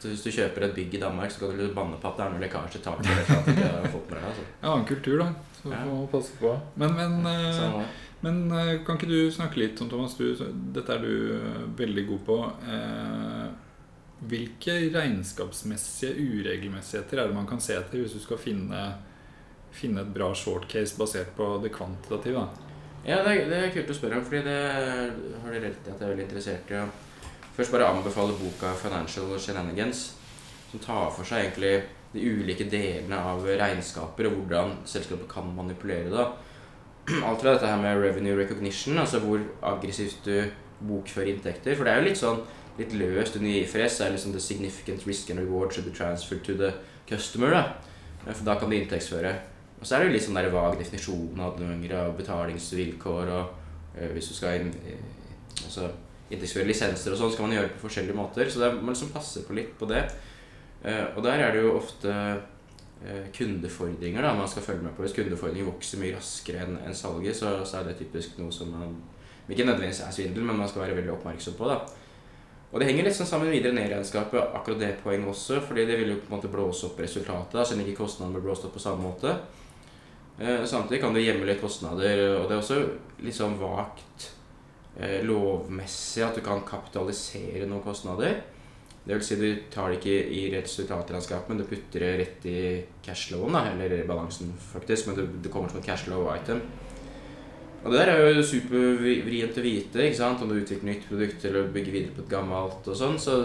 [0.00, 2.24] Så hvis du kjøper et bygg i Danmark, så kan du banne på at det
[2.24, 3.10] er noe lekkasje i taket.
[3.12, 4.44] eller sånn du ikke har fått med deg, altså.
[4.62, 5.26] Ja, annen kultur, da.
[5.60, 5.80] Så Ja.
[5.84, 6.54] må passe på.
[6.80, 7.18] Men, men,
[7.52, 7.84] Samme.
[8.24, 8.40] men
[8.86, 10.16] kan ikke du snakke litt om Thomas?
[10.16, 10.32] Du,
[10.72, 11.12] dette er du
[11.76, 12.38] veldig god på.
[14.30, 18.80] Hvilke regnskapsmessige uregelmessigheter er det man kan se etter hvis du skal finne,
[19.72, 22.42] finne et bra shortcase basert på det kvantitative?
[22.42, 22.70] da?
[23.04, 25.92] Ja, det er, det er kult å spørre om, fordi det har dere rett i
[25.92, 26.82] at jeg er veldig interessert i.
[26.82, 30.12] å først bare anbefale boka 'Financial Shenanigans',
[30.70, 36.10] som tar for seg egentlig de ulike delene av regnskaper og hvordan selskapet kan manipulere
[36.10, 36.26] det.
[37.24, 41.76] Alt fra dette her med revenue recognition, altså hvor aggressivt du bokfører inntekter.
[41.76, 42.42] For det er jo litt sånn
[42.78, 44.00] litt løst under IFRS.
[44.00, 46.72] er liksom the significant risk and reward should be transferred to the
[47.08, 47.50] customer.
[47.50, 47.64] da.
[48.32, 49.34] For da kan du inntektsføre.
[49.80, 54.10] Og så er det jo litt sånn der vag definisjon av og betalingsvilkår og øh,
[54.12, 55.04] hvis du skal inn, øh,
[55.64, 55.88] altså,
[56.30, 58.50] inntektsføre lisenser og sånn, skal man gjøre det på forskjellige måter.
[58.50, 60.04] Så det er, man liksom passer på litt på det.
[60.80, 65.04] Uh, og der er det jo ofte uh, kundefordringer da man skal følge med på.
[65.04, 68.70] Hvis kundefordringer vokser mye raskere enn en salget, så, så, er det typisk noe som
[68.72, 68.94] man
[69.50, 71.68] ikke nødvendigvis er svindel, men man skal være veldig oppmerksom på.
[71.68, 71.80] da.
[72.70, 75.88] Og det henger litt sånn sammen videre ned i regnskapet, akkurat det poenget også, fordi
[75.88, 78.68] det vil jo på en måte blåse opp resultatet, da, siden ikke kostnadene blir blåst
[78.68, 79.34] opp på samme måte.
[80.40, 82.80] Uh, samtidig kan det gjemme litt kostnader, og det er også
[83.24, 84.30] litt sånn vagt
[85.24, 88.40] lovmessig at du kan kapitalisere noen kostnader.
[89.04, 92.58] Det vil si du tar det ikke i resultatregnskapet, men du putter det rett i
[93.04, 95.08] cashloven, da, eller balansen, faktisk.
[95.08, 96.60] Men det, det kommer som et cashlow-item.
[97.80, 100.42] Og det der er jo supervrient å vite ikke sant?
[100.44, 102.82] om du utvikler nytt produkt eller bygger videre på et gammelt.
[102.84, 103.38] og sånn, så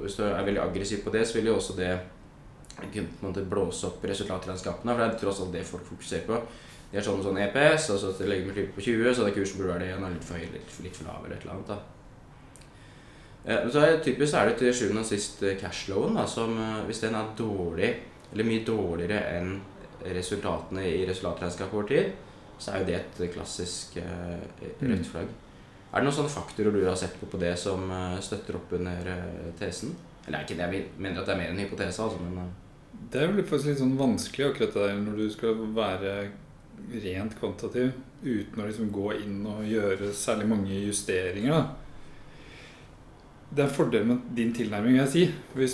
[0.00, 1.92] Hvis du er veldig aggressiv på det, så vil jo også det
[2.88, 4.94] kunne blåse opp resultatregnskapene.
[4.94, 6.42] For det er tross alt det folk fokuserer på.
[6.90, 9.74] De har sånn, sånn EPS, og så legger vi på 20, så det kursen burde
[9.76, 11.70] være det igjen, litt for høy, litt, litt for lav eller et eller annet.
[11.70, 11.78] da.
[13.44, 16.80] Men så er typisk er det til sjuende og sist eh, cashlowen, da, som eh,
[16.88, 17.92] hvis den er dårlig,
[18.32, 19.54] eller mye dårligere enn
[20.16, 22.10] resultatene i resultatregnskapet over tid,
[22.60, 24.36] så er jo det et klassisk uh,
[24.80, 25.30] rødt flagg.
[25.90, 27.88] Er det noen sånne faktorer du har sett på på det som
[28.22, 29.08] støtter opp under
[29.58, 29.94] tesen?
[30.26, 32.50] Eller er ikke det, jeg mener at det er mer en hypotese, altså, men
[33.10, 36.14] Det er vel faktisk litt sånn vanskelig akkurat det der når du skal være
[37.04, 41.56] rent kvantitativ uten å liksom gå inn og gjøre særlig mange justeringer.
[41.56, 41.90] da
[43.50, 45.22] det er en fordel med din tilnærming, vil jeg si.
[45.58, 45.72] Hvis,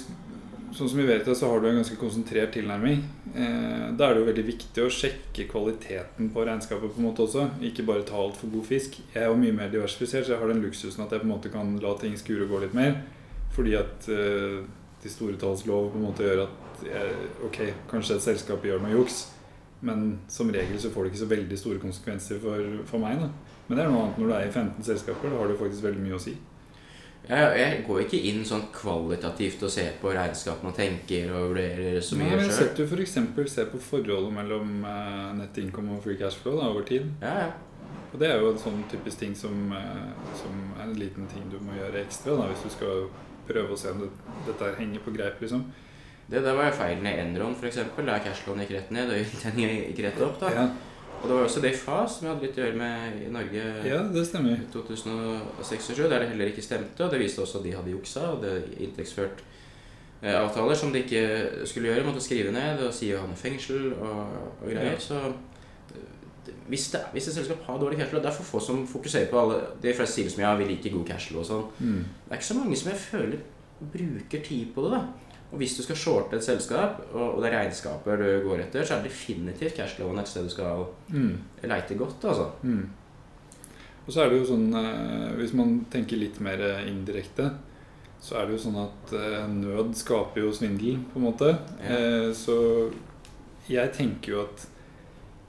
[0.76, 3.02] sånn som vi vet det, så har du en ganske konsentrert tilnærming.
[3.34, 7.26] Eh, da er det jo veldig viktig å sjekke kvaliteten på regnskapet på en måte
[7.26, 7.50] også.
[7.68, 8.96] Ikke bare ta alt for god fisk.
[9.12, 11.34] Jeg er jo mye mer diversifisert, så jeg har den luksusen at jeg på en
[11.34, 12.96] måte kan la ting skure og gå litt mer.
[13.56, 14.62] Fordi at eh,
[15.02, 16.65] de store talls på en måte gjør at
[17.46, 19.22] ok, kanskje et selskap gjør meg juks.
[19.86, 23.20] Men som regel så får det ikke så veldig store konsekvenser for, for meg.
[23.20, 23.56] Da.
[23.68, 25.32] Men det er noe annet når du er i 15 selskaper.
[25.32, 26.36] Da har du faktisk veldig mye å si.
[27.26, 32.18] Jeg, går ikke inn sånn kvalitativt og ser på regnskapene og tenker og vurderer så
[32.20, 32.52] mye sjøl.
[32.54, 33.16] Sett du f.eks.
[33.50, 37.08] ser på forholdet mellom uh, net income og free cash flow da, over tid.
[37.24, 37.48] Ja, ja.
[38.12, 41.50] Og det er jo en sånn typisk ting som, uh, som, er en liten ting
[41.50, 43.08] du må gjøre ekstra da, hvis du skal
[43.50, 44.12] prøve å se om det,
[44.46, 45.42] dette henger på greip.
[45.42, 45.66] liksom.
[46.26, 47.78] Det der var jo feilen i Enron, f.eks.
[47.96, 50.40] Der cashloven gikk rett ned og inntjeningen gikk rett opp.
[50.40, 50.52] da.
[50.54, 50.68] Ja.
[51.16, 53.28] Og det var jo også det FAS som vi hadde litt å gjøre med i
[53.32, 54.58] Norge ja, det stemmer.
[54.60, 57.04] i 2006 og 2007, der det heller ikke stemte.
[57.04, 58.52] Og det viste også at de hadde juksa og det
[58.84, 59.40] inntektsført
[60.20, 61.22] eh, avtaler som de ikke
[61.64, 62.04] skulle gjøre.
[62.06, 64.22] Måtte skrive ned og si å havne i fengsel og,
[64.60, 64.92] og greier.
[64.92, 65.02] Ja.
[65.02, 65.22] Så
[66.66, 69.38] hvis, det, hvis et selskap har dårlig cashflow Det er for få som fokuserer på
[69.38, 71.68] alle De fleste sier som ja, vi liker god cashflow og sånn.
[71.78, 72.02] Mm.
[72.26, 73.52] Det er ikke så mange som jeg føler
[73.92, 74.98] bruker tid på det.
[74.98, 78.84] da og hvis du skal shorte et selskap, og det er regnskaper du går etter,
[78.84, 81.34] så er det definitivt cashflowen et sted du skal mm.
[81.70, 82.24] leite godt.
[82.24, 82.50] altså.
[82.62, 82.88] Mm.
[84.06, 87.50] Og så er det jo sånn, eh, Hvis man tenker litt mer indirekte,
[88.22, 91.52] så er det jo sånn at eh, nød skaper jo svindel, på en måte.
[91.82, 91.98] Ja.
[91.98, 92.56] Eh, så
[93.70, 94.66] jeg tenker jo at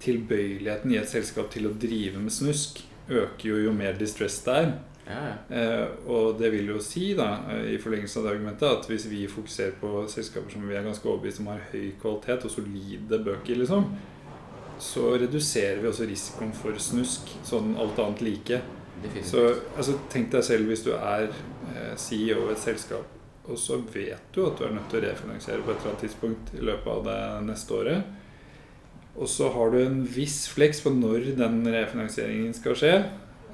[0.03, 4.57] tilbøyeligheten i et selskap til å drive med snusk øker jo jo mer distress det
[4.61, 4.71] er.
[5.07, 9.07] Eh, og det vil jo si, da, eh, i forlengelse av det argumentet, at hvis
[9.11, 13.19] vi fokuserer på selskaper som vi er ganske overbevist om har høy kvalitet og solide
[13.23, 13.91] bøker, liksom,
[14.79, 18.61] så reduserer vi også risikoen for snusk, sånn alt annet like.
[19.23, 19.43] Så
[19.77, 23.13] altså, tenk deg selv hvis du er eh, CEO i et selskap,
[23.47, 26.03] og så vet du at du er nødt til å refinansiere på et eller annet
[26.03, 28.15] tidspunkt i løpet av det neste året.
[29.17, 32.93] Og så har du en viss fleks på når den refinansieringen skal skje.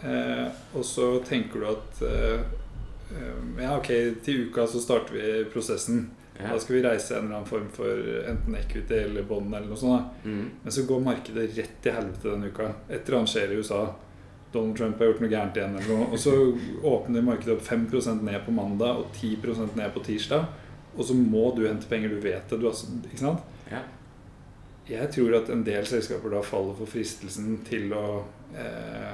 [0.03, 2.39] Eh, og så tenker du at eh,
[3.15, 3.91] eh, Ja, ok,
[4.25, 6.09] til uka så starter vi prosessen.
[6.37, 6.49] Ja.
[6.49, 9.79] Da skal vi reise en eller annen form for enten equity eller bånd eller noe
[9.79, 10.23] sånt.
[10.25, 10.47] Mm.
[10.63, 12.71] Men så går markedet rett til helvete denne uka.
[12.89, 13.83] Etter han skjer i USA.
[14.53, 15.77] Donald Trump har gjort noe gærent igjen.
[15.77, 16.09] Eller noe.
[16.11, 16.33] Og så
[16.89, 20.49] åpner markedet opp 5% ned på mandag og 10% ned på tirsdag.
[20.97, 22.13] Og så må du hente penger.
[22.13, 22.59] Du vet det.
[22.61, 23.45] Du har, ikke sant?
[23.69, 23.83] Ja.
[24.89, 28.07] Jeg tror at en del selskaper da faller for fristelsen til å
[28.57, 29.13] eh,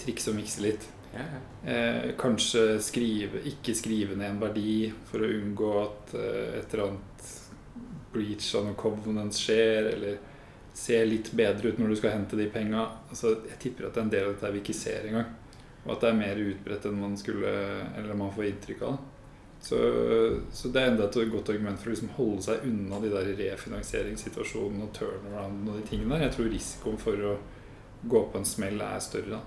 [0.00, 0.86] trikse og mikse litt.
[1.16, 1.72] Ja, ja.
[1.72, 6.90] Eh, kanskje skrive, ikke skrive ned en verdi for å unngå at eh, et eller
[6.90, 7.30] annet
[8.12, 10.18] breach av noen covenants skjer, eller
[10.76, 12.84] se litt bedre ut når du skal hente de penga.
[13.08, 15.34] Altså, jeg tipper at det er en del av dette vi ikke ser engang.
[15.86, 17.50] Og at det er mer utbredt enn man skulle
[17.96, 18.96] Eller man får inntrykk av.
[19.62, 19.78] Så,
[20.52, 23.30] så det er enda et godt argument for å liksom holde seg unna de der
[23.38, 26.26] refinansieringssituasjonene og turnaround og de tingene der.
[26.26, 27.36] Jeg tror risikoen for å
[28.06, 29.40] gå på en smell er større da.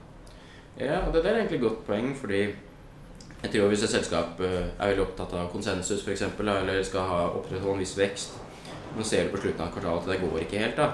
[0.80, 2.42] Ja, og det er egentlig et godt poeng, fordi
[3.44, 7.20] jeg tror hvis et selskap eh, er veldig opptatt av konsensus, f.eks., eller skal ha
[7.36, 8.38] opprettholde en viss vekst,
[8.98, 10.90] nå ser du på slutten av kvartalet at det går ikke helt, da.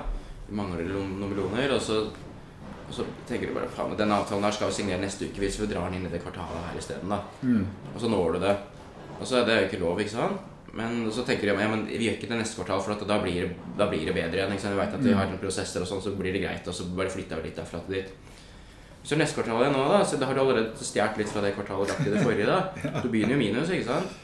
[0.46, 2.00] Det mangler noen millioner, og så,
[2.86, 5.58] og så tenker du bare faen, den avtalen her skal vi signere neste uke hvis
[5.62, 7.22] vi drar den inn i det kvartalet her isteden, da.
[7.96, 8.56] Og så når du det.
[9.16, 10.52] Og så er det jo ikke lov, ikke sant?
[10.76, 13.18] Men så tenker de ja, men vi gjør ikke det neste kvartal, for at da
[13.24, 14.52] blir, det- da blir det bedre igjen.
[14.60, 16.84] Vi vet at vi har noen prosesser og sånn, så blir det greit, og så
[16.98, 18.12] bare flytter vi litt derfra til dit.
[19.06, 21.92] Så neste kvartal nå, da, så da har du allerede stjålet litt fra det kvartalet
[21.94, 22.62] lagt i det forrige, da.
[23.04, 24.16] Du begynner jo minus, ikke sant?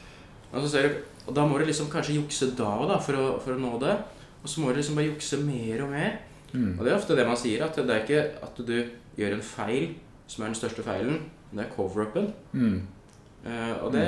[0.51, 0.95] Og, så ser du,
[1.27, 3.75] og da må du liksom kanskje jukse da òg, da, for å, for å nå
[3.83, 3.93] det.
[4.41, 6.17] Og så må du liksom bare jukse mer og mer.
[6.51, 6.73] Mm.
[6.73, 8.73] Og det er ofte det man sier, at det er ikke at du
[9.19, 9.93] gjør en feil
[10.31, 12.31] som er den største feilen, det er cover-upen.
[12.55, 12.81] Mm.
[13.45, 14.05] Uh, og, det,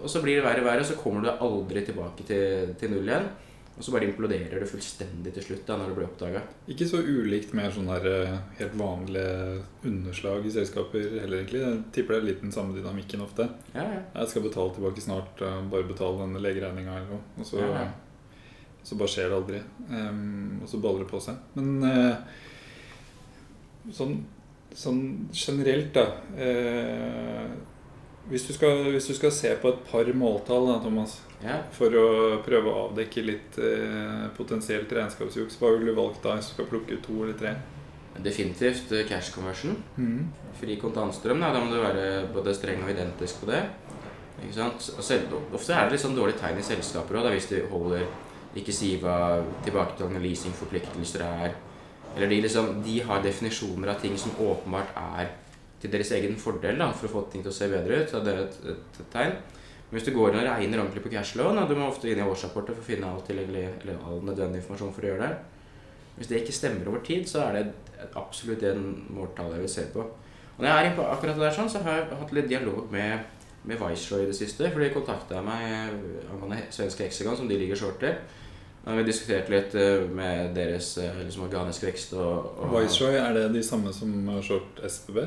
[0.00, 2.92] og så blir det verre og verre, og så kommer du aldri tilbake til, til
[2.94, 3.28] null igjen.
[3.78, 6.40] Og så bare imploderer det fullstendig til slutt da, når det blir oppdaga.
[6.72, 11.60] Ikke så ulikt med sånne her, eh, helt vanlige underslag i selskaper heller, egentlig.
[11.62, 13.46] Jeg tipper det er litt den samme dynamikken ofte.
[13.76, 14.00] Ja, ja.
[14.16, 17.22] Jeg skal betale tilbake snart, eh, bare betale denne legeregninga eller noe.
[17.38, 17.86] Og så, ja.
[18.82, 19.62] så bare skjer det aldri.
[19.92, 21.38] Um, og så baller det på seg.
[21.54, 22.16] Men uh,
[23.94, 24.18] sånn,
[24.74, 27.46] sånn generelt, da uh,
[28.26, 31.58] hvis, du skal, hvis du skal se på et par måltall, da, Thomas, ja.
[31.74, 32.06] for å
[32.44, 36.70] prøve å avdekke litt eh, potensielt regnskapsjuks, hva ville du valgt da hvis du skal
[36.70, 37.54] plukke ut to eller tre?
[38.24, 39.76] Definitivt eh, cash conversion.
[40.58, 43.62] Fri kontantstrøm, da, da må du være både streng og identisk på det.
[44.38, 44.88] Ikke sant?
[45.02, 48.06] Selv, ofte er det litt sånn dårlig tegn i selskaper òg, hvis de holder
[48.58, 49.14] ikke Siva
[49.66, 51.56] tilbaketalende leasingforpliktelser er
[52.16, 55.28] Eller de, liksom, de har definisjoner av ting som åpenbart er
[55.78, 58.10] til deres egen fordel da, for å få ting til å se bedre ut.
[58.10, 59.34] Så det er et, et, et tegn.
[59.90, 62.26] Hvis du går inn og regner ordentlig på cashlån, og du må ofte inn i
[62.26, 65.38] årsrapporter for å finne all, tilgjengelig, eller all nødvendig informasjon for å gjøre det.
[66.18, 69.86] Hvis det ikke stemmer over tid, så er det absolutt det måltallet jeg vil se
[69.94, 70.04] på.
[70.58, 72.92] Og når jeg er på akkurat det der, sånn, så har jeg hatt litt dialog
[72.92, 73.24] med,
[73.64, 74.68] med Viceroy i det siste.
[74.74, 75.94] For de kontakta meg
[76.32, 78.18] angående svenske Hexagon, som de ligger short til.
[78.88, 83.46] Vi diskuterte litt eh, med deres eh, liksom organisk vekst og, og Viceroy, er det
[83.52, 85.18] de samme som har short SBB?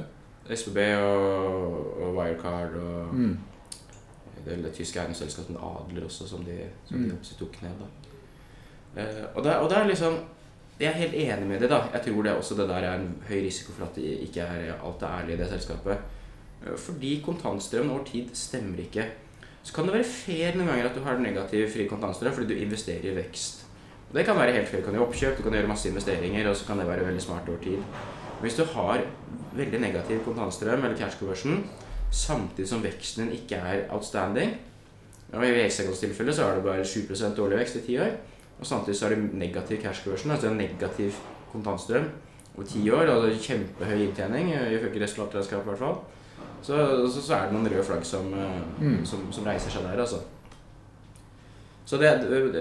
[0.52, 3.36] SBB og, og Wirecard og Mm.
[4.48, 7.10] Er det tyske eiendomsselskapet Adler også, som de, som Mm.
[7.22, 7.84] de tok ned.
[8.98, 10.18] Eh, og, det, og det er liksom
[10.80, 11.70] Jeg er helt enig med det.
[11.70, 11.82] da.
[11.94, 14.74] Jeg tror det også det der er en høy risiko for at det ikke er
[14.84, 15.98] alt er ærlig i det selskapet.
[16.66, 19.06] Eh, fordi kontantstrømmen over tid stemmer ikke.
[19.64, 22.54] Så kan det være fair noen ganger at du har negativ fri kontantstrøm fordi du
[22.66, 23.66] investerer i vekst.
[24.10, 24.80] Og Det kan være helt fair.
[24.82, 27.22] Du kan gjøre oppkjøp, du kan gjøre masse investeringer, og så kan det være veldig
[27.22, 27.78] smart over tid.
[27.78, 29.02] Men hvis du har
[29.54, 31.70] veldig negativ kontantstrøm eller cash conversion,
[32.12, 34.58] samtidig som veksten din ikke er outstanding
[35.34, 38.18] og I Hexagons tilfelle så er det bare 7% årlig vekst i ti år.
[38.60, 41.14] Og samtidig så er det negativ cash conversion, altså en negativ
[41.54, 42.10] kontantstrøm
[42.58, 43.08] over ti år.
[43.14, 45.96] Altså kjempehøy inntjening, ifølge resultatregnskapet i hvert fall.
[46.62, 46.76] Så,
[47.14, 49.06] så, så er det noen røde flagg som, eh, Mm.
[49.06, 50.20] som, som reiser seg der, altså.
[51.86, 52.12] Så det,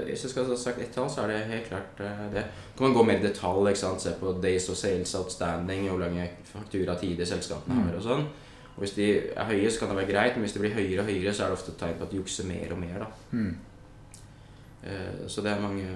[0.06, 2.44] hvis jeg skal ha sagt ett tall, så er det helt klart eh, det.
[2.78, 4.02] kan man gå mer i detalj, ikke sant?
[4.02, 7.88] se på days of sales outstanding, hvor lange fakturatider selskapene Mm.
[7.90, 8.24] har og sånn.
[8.80, 11.02] Og hvis de er høye, så kan det være greit, men hvis de blir høyere
[11.02, 13.06] og høyere, så er det ofte et tegn på at de jukser mer og mer.
[13.30, 13.56] Mm.
[14.84, 15.88] Eh, Så det er mange,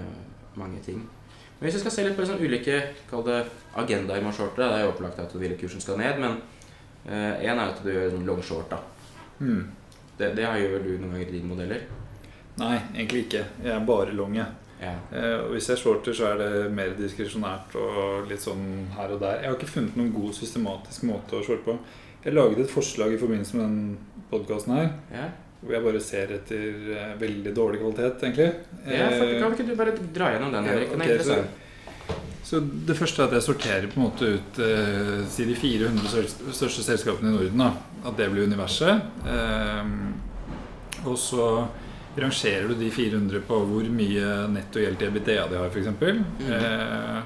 [0.55, 0.99] mange ting.
[0.99, 3.38] Men hvis jeg skal se litt på sånn ulike kall det
[3.81, 6.37] agendaer med å det er jo opplagt at hvilekursen kursen skal ned, men
[7.40, 8.70] én er at du gjør en long short.
[8.70, 8.79] da.
[9.40, 9.64] Mm.
[10.18, 11.81] Det, det gjør vel du noen ganger i dine modeller?
[12.61, 13.44] Nei, egentlig ikke.
[13.64, 14.47] Jeg er bare long, jeg.
[14.81, 14.94] Ja.
[15.12, 19.40] Eh, hvis jeg shorter, så er det mer diskresjonært og litt sånn her og der.
[19.40, 21.77] Jeg har ikke funnet noen god systematisk måte å shorte på.
[22.25, 23.99] Jeg laget et forslag i forbindelse med den
[24.31, 25.27] podkasten her, Ja.
[25.63, 28.49] hvor jeg bare ser etter uh, veldig dårlig kvalitet, egentlig.
[28.89, 30.91] ja, for Eh, Kan ikke du bare dra gjennom den, Henrik?
[30.91, 31.47] Den er okay, interessant.
[32.45, 36.27] så det første er at jeg sorterer på en måte ut eh, si de 400
[36.53, 37.59] største selskapene i Norden.
[37.59, 37.71] Da.
[38.09, 39.01] At det blir universet.
[39.25, 39.85] Eh,
[41.07, 41.67] og så
[42.17, 45.89] rangerer du de 400 på hvor mye netto gjeld til EBITDA de har, f.eks.
[46.01, 46.53] Mhm.
[46.53, 47.23] Eh,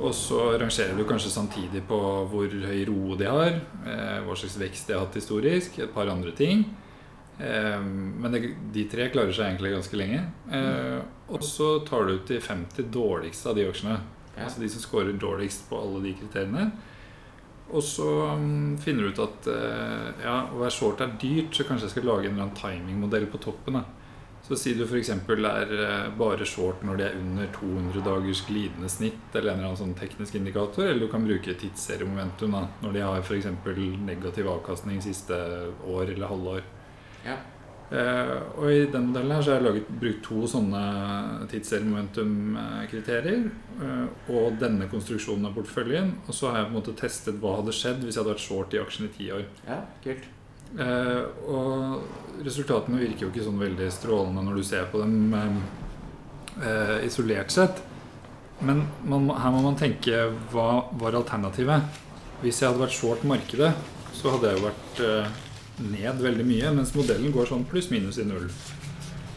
[0.00, 1.96] og så rangerer du kanskje samtidig på
[2.30, 6.08] hvor høy ro de har, eh, hva slags vekst de har hatt historisk, et par
[6.08, 6.64] andre ting.
[7.38, 8.38] Eh, men
[8.72, 10.22] de tre klarer seg egentlig ganske lenge.
[10.50, 13.98] Eh, og så tar du ut de 50 dårligste av de aksjene.
[14.40, 16.70] Altså de som scorer dårligst på alle de kriteriene.
[17.70, 18.08] Og så
[18.40, 19.48] mm, finner du ut at
[20.24, 23.28] ja, å være short er dyrt, så kanskje jeg skal lage en eller annen timingmodell
[23.30, 23.76] på toppen.
[23.78, 23.99] da.
[24.50, 25.12] Så si du f.eks.
[25.14, 29.68] er eh, bare short når det er under 200 dagers glidende snitt, eller en eller
[29.68, 33.46] annen sånn teknisk indikator, eller du kan bruke tidsseriemomentum da, når de har f.eks.
[34.02, 35.38] negativ avkastning siste
[35.86, 36.66] år eller halvår.
[37.28, 37.36] Ja.
[37.94, 40.82] Eh, og i den modellen her så har jeg laget, brukt to sånne
[41.54, 43.46] tidsseriemomentum-kriterier.
[43.86, 46.10] Eh, og denne konstruksjonen av porteføljen.
[46.26, 48.46] Og så har jeg på en måte testet hva hadde skjedd hvis jeg hadde vært
[48.48, 49.46] short i aksjen i ti år.
[49.70, 50.26] ja, kult.
[50.78, 55.56] Eh, og resultatene virker jo ikke sånn veldig strålende når du ser på dem eh,
[56.62, 57.82] eh, isolert sett.
[58.60, 62.00] Men man, her må man tenke hva var alternativet?
[62.40, 63.72] Hvis jeg hadde vært short markedet,
[64.16, 65.38] så hadde jeg jo vært eh,
[65.90, 68.48] ned veldig mye, mens modellen går sånn pluss-minus i null.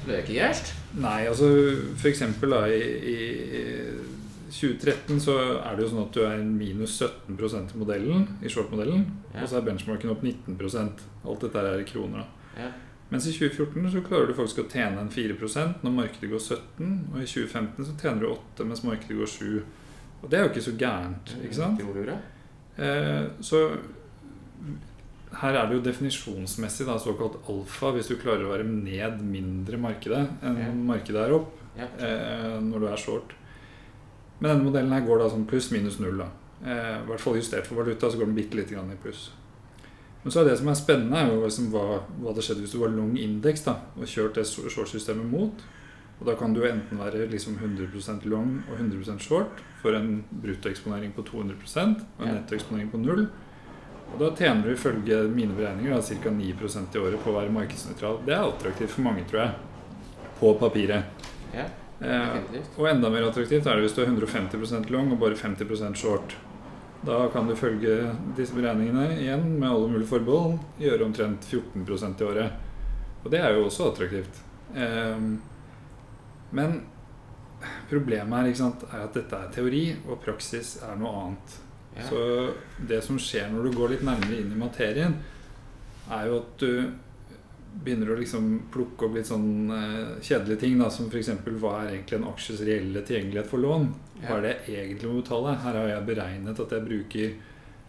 [0.03, 0.73] Det er ikke gærent.
[0.99, 1.47] Nei, altså
[1.95, 2.81] for eksempel da, i,
[3.13, 4.22] i
[4.53, 5.33] 2013 så
[5.65, 7.37] er det jo sånn at du er minus 17
[7.73, 9.41] i modellen, i short-modellen, Ja.
[9.41, 12.25] og så er benchmarken opp 19% Alt dette er i kroner.
[12.55, 12.61] da.
[12.63, 12.71] Ja.
[13.11, 17.09] Mens i 2014 så klarer du faktisk å tjene en 4% når markedet går 17,
[17.13, 19.63] og i 2015 så tjener du 8 mens markedet går 7.
[20.23, 21.81] Og det er jo ikke så gærent, ikke sant?
[22.77, 23.77] Eh, så
[25.41, 29.77] her er det jo definisjonsmessig da, såkalt alfa hvis du klarer å være ned mindre
[29.81, 30.71] markedet enn Ja.
[30.71, 33.33] markedet er opp eh, når du er short.
[34.43, 36.17] Men denne modellen her går da sånn pluss minus null.
[36.19, 36.25] da.
[36.67, 39.29] Eh, I hvert fall justert for valuta så går den bitte lite grann i pluss.
[40.23, 42.73] Men så er det som er spennende, er jo liksom hva, hva hadde skjedd hvis
[42.75, 45.63] du var long indeks da, og kjørt det short-systemet mot.
[46.19, 51.15] Og Da kan du enten være liksom 100% long og 100% short for en bruttoeksponering
[51.15, 53.29] på 200 og en nettoeksponering på null.
[54.13, 56.29] Og Da tjener du ifølge mine beregninger ca.
[56.29, 58.19] 9% i året på å være markedsnøytral.
[58.25, 59.55] Det er attraktivt for mange, tror jeg.
[60.39, 61.03] På papiret.
[61.53, 61.65] Ja,
[62.01, 65.99] Eh, og enda mer attraktivt er det hvis du er 150% long og bare 50%
[65.99, 66.35] short.
[67.03, 72.27] Da kan du følge disse beregningene igjen med alle mulige forbehold gjøre omtrent 14% i
[72.29, 72.69] året.
[73.23, 74.39] Og det er jo også attraktivt.
[74.75, 75.27] Eh,
[76.53, 76.79] men
[77.89, 81.55] problemet her sant, er at dette er teori, og praksis er noe annet.
[81.93, 82.07] Ja.
[82.09, 82.19] Så
[82.89, 85.19] det som skjer når du går litt nærmere inn i materien,
[86.11, 86.71] er jo at du
[87.83, 91.31] begynner å liksom plukke opp litt sånn uh, kjedelige ting, da, som f.eks.
[91.57, 93.89] hva er egentlig en aksjes reelle tilgjengelighet for lån?
[94.21, 95.57] Hva er det jeg egentlig må betale?
[95.63, 97.33] Her har jeg beregnet at jeg bruker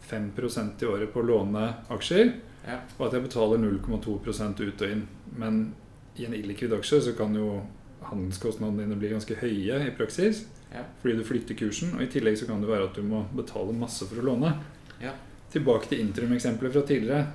[0.08, 2.32] 5% i året på å låne aksjer,
[2.64, 2.78] Ja.
[2.98, 5.06] og at jeg betaler 0,2% ut og inn.
[5.36, 5.74] Men
[6.16, 7.62] i en illikvid aksje så kan jo
[8.08, 10.44] handelskostnadene dine bli ganske høye i praksis.
[10.72, 10.82] Ja.
[11.02, 13.72] Fordi du flytter kursen, og i tillegg så kan det være at du må betale
[13.76, 14.56] masse for å låne.
[15.02, 15.12] Ja.
[15.54, 17.26] Tilbake til interim-eksempelet fra tidligere.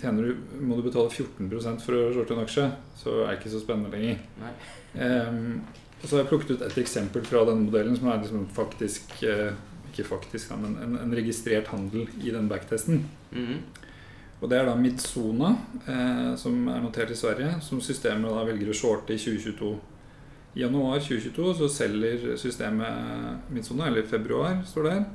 [0.00, 2.66] Tjener du, må du betale 14 for å shorte en aksje,
[3.00, 4.18] så er det ikke så spennende lenger.
[6.02, 9.16] Og så har jeg plukket ut et eksempel fra den modellen som er liksom faktisk
[9.24, 9.56] eh,
[9.90, 13.06] Ikke faktisk, men en, en registrert handel i den backtesten.
[13.32, 13.64] Mhm.
[14.36, 15.54] Og det er da Midsona,
[15.88, 19.70] eh, som er notert i Sverige, som systemet da velger å shorte i 2022.
[20.56, 25.06] I januar 2022 så selger systemet Midsona, eller februar står det her.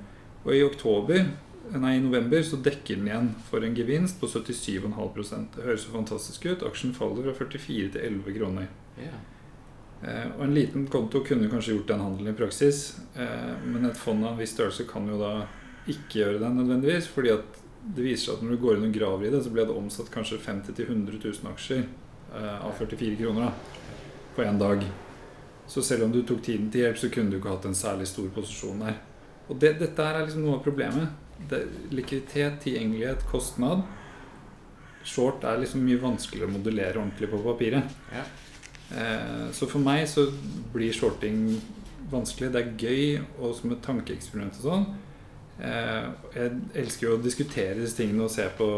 [0.41, 1.29] Og i oktober,
[1.79, 5.93] nei, i november så dekker den igjen for en gevinst på 77,5% Det høres jo
[5.93, 6.65] fantastisk ut.
[6.67, 8.67] Aksjen faller fra 44 til 11 kroner.
[8.99, 9.21] Yeah.
[10.01, 13.97] Eh, og en liten konto kunne kanskje gjort den handelen i praksis, eh, men et
[13.97, 15.33] fond av en viss størrelse kan jo da
[15.91, 18.97] ikke gjøre det nødvendigvis, fordi at det viser seg at når du går inn og
[18.97, 23.15] graver i det, så blir det omsatt kanskje 50 000-100 000 aksjer eh, av 44
[23.21, 23.53] kroner da,
[24.35, 24.83] på én dag.
[25.69, 28.09] Så selv om du tok tiden til hjelp, så kunne du ikke hatt en særlig
[28.09, 28.97] stor posisjon der.
[29.49, 31.20] Og det, dette er liksom noe av problemet.
[31.49, 33.83] Det, likviditet, tilgjengelighet, kostnad.
[35.03, 37.95] Short er liksom mye vanskeligere å modellere ordentlig på papiret.
[38.13, 38.25] Ja.
[38.91, 40.27] Eh, så for meg så
[40.73, 41.55] blir shorting
[42.11, 42.51] vanskelig.
[42.53, 44.85] Det er gøy og som et tankeeksperiment og sånn.
[45.61, 48.69] Eh, jeg elsker jo å diskutere disse tingene og se på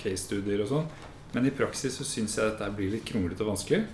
[0.00, 0.90] case-studier og sånn.
[1.34, 3.84] Men i praksis så syns jeg dette blir litt kronglete og vanskelig.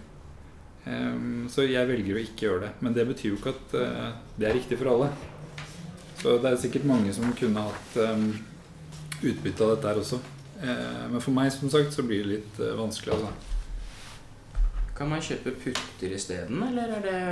[0.85, 1.21] Eh,
[1.53, 2.73] så jeg velger å ikke gjøre det.
[2.85, 5.13] Men det betyr jo ikke at eh, det er riktig for alle.
[6.23, 8.29] Så det er sikkert mange som kunne hatt um,
[9.23, 10.21] utbytte av dette her også.
[10.63, 13.17] Eh, men for meg som sagt så blir det litt eh, vanskelig.
[13.17, 13.33] altså.
[14.95, 17.23] Kan man kjøpe putter isteden, eller er det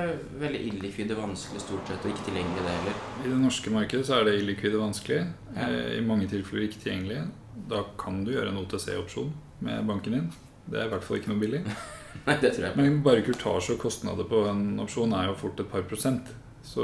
[0.40, 2.98] veldig illikvide vanskelig stort sett og ikke tilgjengelig det heller?
[3.20, 5.20] I det norske markedet så er det illikvide vanskelig.
[5.54, 5.68] Ja.
[5.68, 7.22] Eh, I mange tilfeller ikke tilgjengelig.
[7.70, 9.30] Da kan du gjøre en OTC-opsjon
[9.66, 10.30] med banken din.
[10.70, 11.62] Det er i hvert fall ikke noe billig.
[12.26, 12.78] Nei, det tror jeg.
[12.80, 16.34] Men bare kurtasje og kostnader på en opsjon er jo fort et par prosent.
[16.62, 16.82] Så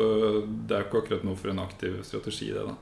[0.66, 2.74] det er ikke akkurat noe for en aktiv strategi, det, da.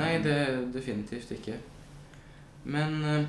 [0.00, 0.36] Nei, det
[0.72, 1.56] definitivt ikke.
[2.64, 3.24] Men uh,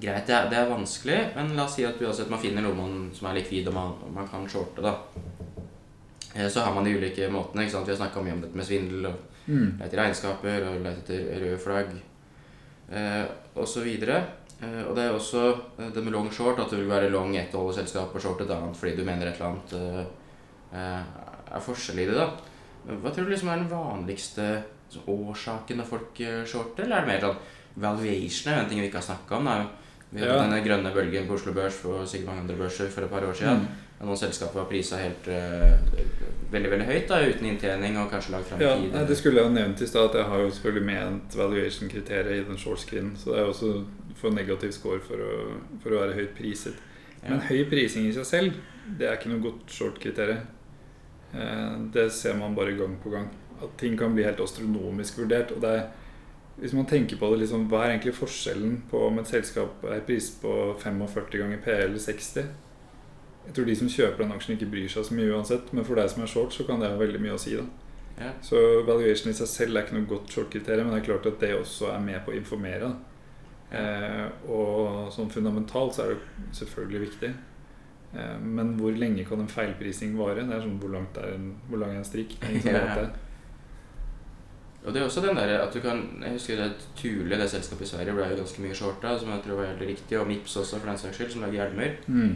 [0.00, 2.74] greit, det er, det er vanskelig, men la oss si at uansett man finner noe
[2.78, 4.94] man, som er likvid og man, og man kan shorte, da.
[6.34, 7.62] Eh, Så har man de ulike måtene.
[7.62, 7.86] ikke sant?
[7.86, 9.74] Vi har snakka mye om dette med svindel og Mm.
[9.76, 11.90] lete etter regnskaper og lete etter røde flagg
[12.90, 13.24] eh,
[13.60, 13.84] osv.
[13.84, 15.42] Eh, og det er også
[15.78, 18.50] eh, det med long short, at du vil være long ett oljeselskap og short et
[18.50, 19.74] annet fordi du mener et eller annet
[20.72, 21.02] eh,
[21.54, 22.14] er forskjell i det.
[22.18, 22.30] da.
[23.00, 24.48] Hva tror du liksom er den vanligste
[24.92, 27.40] sånn, årsaken når folk eh, shorter, eller er det mer sånn
[27.82, 29.44] valuation er en ting vi ikke har snakka om.
[29.50, 29.56] Da.
[30.14, 30.42] Vi hadde Ja.
[30.44, 33.34] denne grønne bølgen på Oslo Børs og sikkert mange andre børser for et par år
[33.34, 33.64] siden.
[33.64, 34.06] Mm.
[34.06, 35.78] Noen selskaper var prisa helt uh,
[36.52, 38.92] veldig veldig høyt da, uten inntjening og kanskje lagd fram Ja, tid.
[38.92, 42.42] nei, det skulle jeg ha nevnt i stad, at jeg har jo selvfølgelig ment valuation-kriteriet
[42.42, 43.16] i den short-screenen.
[43.16, 43.70] Så det er jo også
[44.20, 45.30] for negativ score for å,
[45.82, 46.74] for å være høyt priset.
[47.24, 48.58] Men høy prising i seg selv,
[48.98, 50.44] det er ikke noe godt short-kriterium.
[51.34, 53.28] Eh, Det ser man bare gang på gang.
[53.62, 55.52] At ting kan bli helt astronomisk vurdert.
[55.52, 55.86] Og det er,
[56.58, 60.00] hvis man tenker på det, liksom, hva er egentlig forskjellen på om et selskap er
[60.06, 62.44] priset på 45 ganger P eller 60?
[63.46, 65.72] Jeg tror de som kjøper den aksjen, ikke bryr seg så mye uansett.
[65.72, 67.56] Men for deg som er short, så kan det ha veldig mye å si.
[67.56, 67.64] da
[68.18, 68.30] Ja.
[68.42, 71.40] Så valuation i seg selv er ikke noe godt short-kriterium, men det er klart at
[71.40, 72.80] det også er med på å informere.
[72.80, 72.94] da.
[73.74, 76.18] Eh, og sånn fundamentalt så er det
[76.52, 77.34] selvfølgelig viktig.
[78.14, 80.44] Eh, men hvor lenge kan en feilprising vare?
[80.46, 82.36] Det er sånn hvor, langt er en, hvor lang er en strikk?
[82.64, 82.84] Ja.
[83.00, 83.08] det.
[84.84, 87.86] Og det er også den der at du kan Jeg husker det Tule, det selskapet
[87.86, 90.56] i Sverige, ble jo ganske mye shorta, som jeg tror var helt riktig, og Mips
[90.60, 91.94] også, for den saks skyld, som lager hjelmer.
[92.06, 92.34] Mm.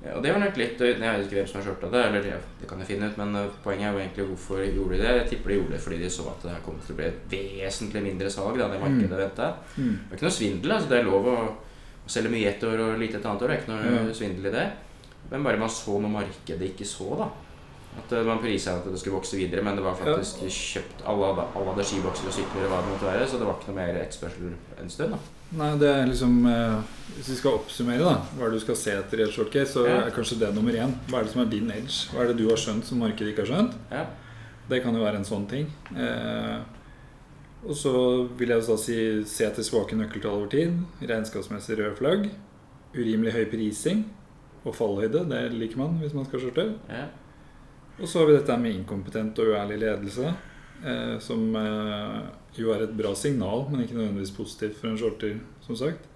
[0.00, 2.22] Ja, Og det var nok litt Jeg vet ikke hvem som har shorta det, eller
[2.60, 5.10] det kan jeg finne ut, men eh, poenget er jo egentlig hvorfor gjorde de det.
[5.18, 7.34] Jeg tipper de gjorde det fordi de så at det kom til å bli et
[7.36, 9.20] vesentlig mindre salg da det markedet Mm.
[9.26, 9.50] venta.
[9.76, 9.96] Mm.
[10.00, 10.72] Det er ikke noe svindel.
[10.72, 11.38] altså Det er lov å,
[12.06, 13.48] å selge mye ett år og lite et annet år.
[13.52, 14.14] Det er ikke noe mm.
[14.16, 14.66] svindel i det.
[15.30, 17.28] Men bare man så noe markedet ikke så, da.
[17.98, 21.26] At eh, man prisa at det skulle vokse videre, men det var faktisk kjøpt Alle
[21.32, 23.72] hadde, alle hadde skibokser og sykler og hva det måtte være, så det var ikke
[23.72, 24.52] noe mer etterspørsel
[24.82, 25.10] en stund.
[25.16, 25.18] da.
[25.58, 26.76] Nei, det er liksom eh,
[27.16, 29.72] Hvis vi skal oppsummere da hva er det du skal se etter i et shortcase,
[29.74, 29.96] så Ja.
[30.06, 30.94] er kanskje det nummer én.
[31.10, 32.06] Hva er det som er din edge?
[32.14, 33.74] Hva er det du har skjønt som markedet ikke har skjønt?
[33.90, 34.04] Ja.
[34.70, 35.66] Det kan jo være en sånn ting.
[35.96, 36.60] Eh,
[37.66, 37.90] og så
[38.38, 38.94] vil jeg da si
[39.26, 40.78] se etter svake nøkkeltall over tid.
[41.02, 42.30] Regnskapsmessig røde flagg.
[42.94, 44.04] Urimelig høy prising
[44.64, 45.24] og fallhøyde.
[45.30, 46.66] Det liker man hvis man skal skjorte.
[46.90, 47.06] Ja.
[48.00, 50.32] Og så har vi dette med inkompetent og uærlig ledelse.
[50.84, 52.20] Eh, som eh,
[52.56, 55.36] jo er et bra signal, men ikke nødvendigvis positivt for en shorter,
[55.66, 56.06] som sagt.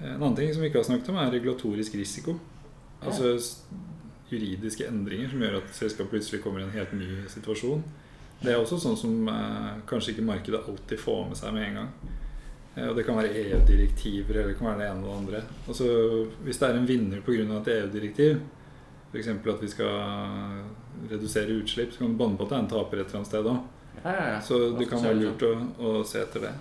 [0.00, 2.36] Eh, En annen ting som vi ikke har snakket om, er regulatorisk risiko.
[3.02, 3.34] Altså
[4.30, 7.82] juridiske endringer som gjør at selskapet plutselig kommer i en helt ny situasjon.
[8.42, 11.80] Det er også sånn som eh, kanskje ikke markedet alltid får med seg med en
[11.80, 11.90] gang.
[12.76, 15.42] Eh, og det kan være EU-direktiver eller det kan være det ene og det andre.
[15.68, 15.86] Altså,
[16.46, 17.44] hvis det er en vinner pga.
[17.60, 18.40] et EU-direktiv,
[19.12, 19.28] f.eks.
[19.28, 19.94] at vi skal
[21.10, 23.32] redusere utslipp, så kan du banne på at det er en taper et eller annet
[23.32, 23.62] sted òg.
[24.02, 24.40] Ja, ja, ja.
[24.40, 26.52] Så det kan være lurt å, å se etter det.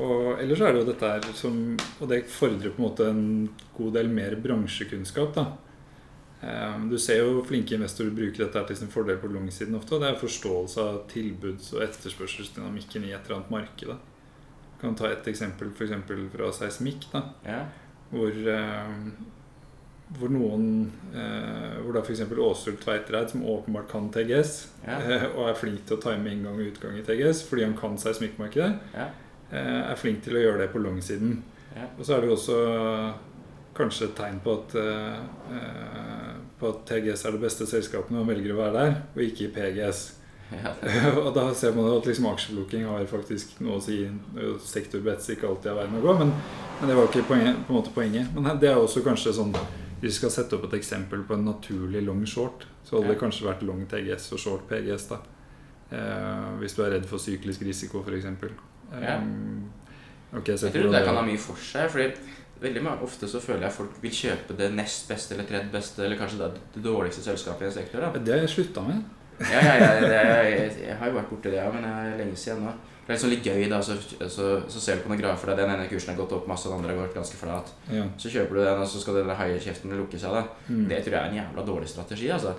[0.00, 1.54] Og ellers er det jo dette her som
[2.02, 3.22] Og det fordrer på en måte en
[3.78, 5.46] god del mer bransjekunnskap, da.
[6.42, 9.96] Eh, Du ser jo flinke investorer bruke dette til sin fordel på langsiden ofte.
[9.96, 13.88] Og det er forståelse av tilbuds- og etterspørselsdynamikken i et eller annet marked.
[13.88, 13.96] da.
[14.80, 17.06] Kan ta et eksempel eksempel fra seismikk.
[17.12, 17.64] da Ja.
[18.10, 19.10] hvor, eh,
[20.18, 22.20] hvor noen eh, Hvor da f.eks.
[22.30, 24.98] Åshild Tveitereid, som åpenbart kan TGS, Ja.
[25.10, 27.96] eh, og er flink til å time inngang og utgang i TGS fordi han kan
[27.98, 29.08] seismikkmarkedet, Ja.
[29.52, 31.42] eh, er flink til å gjøre det på langsiden.
[31.74, 31.86] Ja.
[31.98, 33.14] Og så er det jo også
[33.76, 35.18] kanskje et tegn på at, eh,
[35.52, 39.22] eh, på at TGS er det beste selskapet når man velger å være der, og
[39.22, 40.15] ikke i PGS.
[40.50, 40.72] Ja.
[41.24, 44.04] og da ser man at liksom aksjeblokking har faktisk noe å si.
[44.62, 46.32] Sektorbets ikke alltid er veien å gå, men,
[46.80, 48.30] men det var ikke poenget, på en måte poenget.
[48.36, 49.54] Men det er også kanskje sånn
[49.96, 53.20] Hvis vi skal sette opp et eksempel på en naturlig long short, så hadde det
[53.20, 55.08] kanskje vært long TGS og short PGS.
[55.10, 55.22] da
[55.96, 58.28] eh, Hvis du er redd for syklisk risiko, f.eks.
[58.92, 59.16] Ja.
[59.16, 59.64] Um,
[60.36, 61.88] okay, Jeg tror det kan ha mye for seg.
[61.90, 62.12] fordi
[62.60, 66.04] veldig mange, Ofte så føler jeg folk vil kjøpe det nest beste eller tredje beste
[66.04, 68.04] eller kanskje det, det dårligste selskapet i en sektor.
[68.04, 68.12] da.
[68.20, 69.02] Det har jeg slutta med.
[69.40, 70.20] Ja, ja, ja, det,
[70.50, 72.70] jeg, jeg har jo vært borti det, ja, men det er lenge siden nå.
[73.06, 73.94] Det er sånn litt gøy, da, så,
[74.26, 76.66] så, så ser du på noen grafer der den ene kursen har gått opp masse,
[76.66, 77.68] den andre har gått ganske flat.
[77.92, 78.06] Ja.
[78.18, 80.34] Så kjøper du den, og så skal den haikjeften lukke seg.
[80.34, 80.42] da.
[80.66, 80.88] Mm.
[80.90, 82.30] Det tror jeg er en jævla dårlig strategi.
[82.34, 82.56] altså.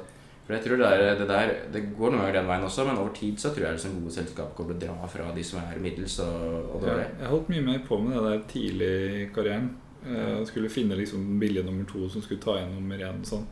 [0.47, 3.01] For jeg tror det, er, det der, det går noen ganger den veien også, men
[3.01, 5.59] over tid så tror jeg liksom gode selskap kommer til å dra fra de som
[5.59, 6.45] er middels og,
[6.77, 7.09] og Ja, dårlige.
[7.19, 9.67] jeg holdt mye mer på med det der tidlig i karrieren.
[10.07, 13.19] Jeg skulle finne liksom billige nummer to som skulle ta igjen nummer én.
[13.27, 13.43] Sånn.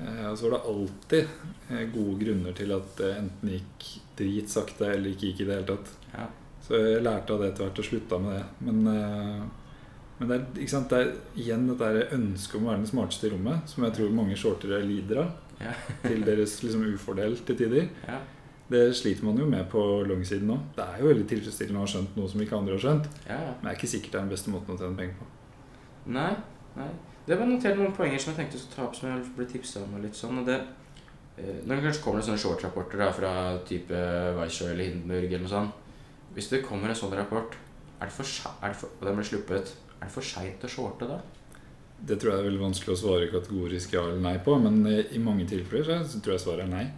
[0.00, 1.26] Eh, og så var det alltid
[1.70, 5.68] eh, gode grunner til at det enten gikk dritsakte eller ikke gikk i det hele
[5.74, 5.92] tatt.
[6.14, 6.28] Ja.
[6.62, 8.44] Så jeg lærte av det etter hvert og slutta med det.
[8.68, 9.80] Men, eh,
[10.18, 10.92] men det, er, sant?
[10.92, 14.14] det er igjen dette ønsket om å være den smarteste i rommet, som jeg tror
[14.16, 15.32] mange shortere lider av.
[15.62, 15.74] Ja.
[16.08, 17.90] til deres liksom ufordel til tider.
[18.08, 18.22] Ja.
[18.72, 20.56] Det sliter man jo med på langsiden nå.
[20.74, 23.08] Det er jo veldig tilfredsstillende å ha skjønt noe som ikke andre har skjønt.
[23.28, 25.26] Men det er ikke sikkert det er den beste måten å tjene penger på.
[26.16, 26.30] Nei,
[26.78, 26.88] nei.
[27.26, 29.44] Det var notert noen poenger som jeg tenkte jeg skulle ta opp, som jeg ble
[29.46, 29.92] tipsa om.
[29.94, 30.56] og litt sånn, og det,
[31.38, 34.00] eh, Når det kanskje kommer det sånne shortrapporter da, fra type
[34.38, 35.72] Weisshow eller Hindenburg eller noe sånt
[36.34, 37.54] Hvis det kommer en sånn rapport,
[38.00, 38.24] er det for,
[38.62, 41.20] er det for, og den blir sluppet, er det for seint å shorte da?
[42.02, 45.04] Det tror jeg er veldig vanskelig å svare kategorisk ja eller nei på, men eh,
[45.14, 46.90] i mange tilfeller så- tror jeg svaret er nei.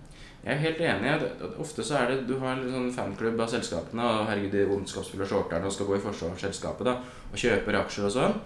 [0.44, 1.58] Jeg er helt enig.
[1.58, 5.26] Ofte så er det Du har en sånn fanklubb av selskapene, og herregud, de ondskapsfulle
[5.26, 6.94] shorterne og skal gå i forsvar for selskapet da,
[7.32, 8.40] og kjøper aksjer og sånn.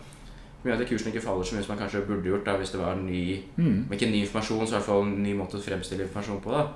[0.68, 2.72] Som gjør at kursen ikke faller så mye som man kanskje burde gjort da, hvis
[2.74, 3.86] det var ny Mm.
[3.88, 6.50] Om ikke ny informasjon, så i hvert fall en ny måte å fremstille informasjon på.
[6.50, 6.66] da.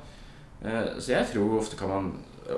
[0.64, 2.12] Eh, Så jeg tror ofte kan man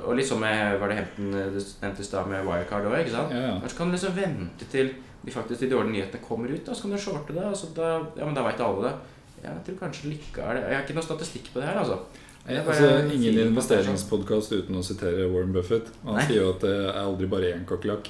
[0.04, 3.10] Og litt sånn med Var det Hempton eh, nevnte i stad med Wirecard òg.
[3.10, 3.58] Ja, ja.
[3.60, 6.82] Kanskje kan du liksom vente til de faktisk de dårlige nyhetene kommer ut, da, så
[6.82, 7.42] kan du shorte det.
[7.44, 8.94] Altså da, ja, men da veit alle det.
[9.42, 11.98] Jeg tror kanskje likevel Jeg har ikke noe statistikk på det her, altså.
[12.46, 15.88] Det er altså, ingen investeringspodkast uten å sitere Warren Buffett.
[16.04, 16.26] Han Nei.
[16.26, 18.08] sier jo at det er aldri bare én kakerlakk.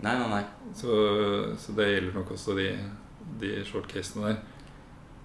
[0.00, 0.44] Nei, nei, nei.
[0.74, 0.94] Så,
[1.60, 2.68] så det gjelder nok også de,
[3.40, 4.38] de short-casene der.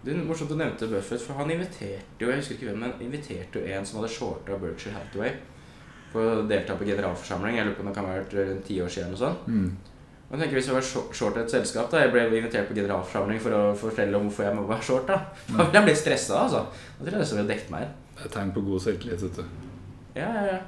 [0.05, 2.99] Det er morsomt du nevnte Buffett, for han inviterte jo jeg husker ikke hvem, men
[3.01, 5.31] inviterte jo en som hadde shorta Berkshire Hathaway
[6.11, 7.57] for å delta på generalforsamling.
[7.57, 9.15] Jeg lurer på om det kan ha vært rundt ti år siden.
[9.15, 9.39] og sånn.
[9.47, 9.71] Mm.
[10.29, 13.55] Men tenker Hvis jeg var short- et selskap, da jeg ble invitert på generalforsamling for
[13.57, 15.17] å fortelle om hvorfor jeg må være short, da
[15.49, 16.43] Da ville jeg blitt stressa.
[16.45, 16.61] Altså.
[16.99, 17.97] Da tror jeg nesten ville dekket meg inn.
[18.15, 19.25] Det er tegn på god selvtillit.
[19.25, 19.43] vet du.
[20.15, 20.61] Ja, ja, ja.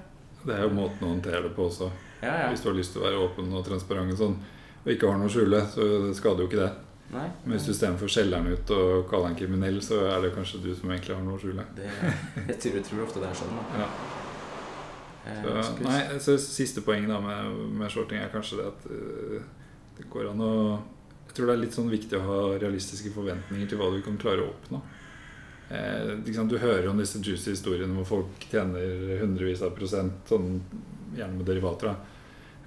[0.48, 1.92] Det er jo måten å håndtere det på også.
[2.22, 2.50] Ja, ja.
[2.52, 4.38] Hvis du har lyst til å være åpen og transparent og sånn,
[4.84, 5.88] og ikke har noe å skjule, så
[6.18, 6.70] skader jo ikke det.
[7.14, 7.28] Nei.
[7.46, 10.60] Men hvis du istedenfor skjeller han ut og kaller han kriminell, så er det kanskje
[10.66, 11.64] du som egentlig har noe å skjule.
[11.78, 11.88] Det,
[12.50, 13.62] jeg tror, jeg tror ofte det er sånn.
[13.80, 13.88] Ja.
[15.28, 19.42] Eh, Så, nei, så Siste poeng da med, med shorting er kanskje det at uh,
[19.98, 20.54] det går an å
[21.28, 24.16] Jeg tror det er litt sånn viktig å ha realistiske forventninger til hva du kan
[24.20, 24.80] klare å oppnå.
[25.70, 26.48] Eh, liksom.
[26.48, 30.62] Du hører om disse juicy historiene hvor folk tjener hundrevis av prosent, sånn,
[31.16, 31.94] gjerne med derivater.
[31.94, 32.18] da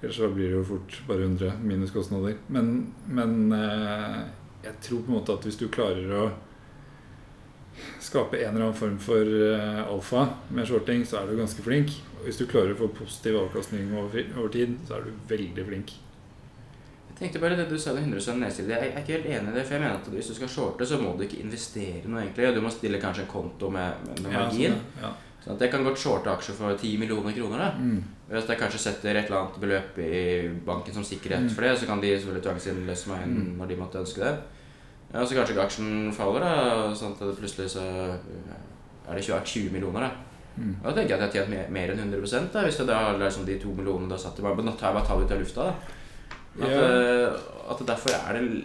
[0.01, 2.39] Ellers så blir det jo fort bare 100 minus kostnader.
[2.47, 4.21] Men, men eh,
[4.63, 6.23] jeg tror på en måte at hvis du klarer å
[8.01, 11.93] skape en eller annen form for eh, alfa med shorting, så er du ganske flink.
[12.17, 15.67] Og hvis du klarer å få positiv avkastning over, over tid, så er du veldig
[15.69, 15.93] flink.
[17.11, 18.73] Jeg tenkte bare det du sa, det 100 nedside.
[18.73, 19.65] Jeg er ikke helt enig i det.
[19.67, 22.55] For jeg mener at hvis du skal shorte, så må du ikke investere noe, egentlig.
[22.55, 24.73] Du må stille kanskje en konto med, med, margin.
[24.73, 25.11] sånn, ja.
[25.41, 27.57] Sånn at jeg kan godt shorte aksjer for 10 millioner kroner.
[27.57, 28.03] da Mm.
[28.29, 31.49] Hvis jeg kanskje setter et eller annet beløp i banken som sikkerhet Mm.
[31.49, 33.57] for det, så kan de selvfølgelig tvangsinnløse meg inn Mm.
[33.57, 34.37] når de måtte ønske det.
[35.13, 37.81] Ja, så kanskje aksjen faller, da, sånn at det plutselig så
[39.09, 39.99] er det 20, 20 millioner.
[40.01, 40.11] da
[40.59, 40.75] Mm.
[40.83, 43.45] Da tenker jeg at jeg har tjent mer, enn 100 da, hvis jeg da liksom
[43.45, 44.65] de to millionene du har satt i banken.
[44.65, 45.63] Nå tar jeg bare tallet ut av lufta.
[45.63, 48.63] da At, eh, at derfor er det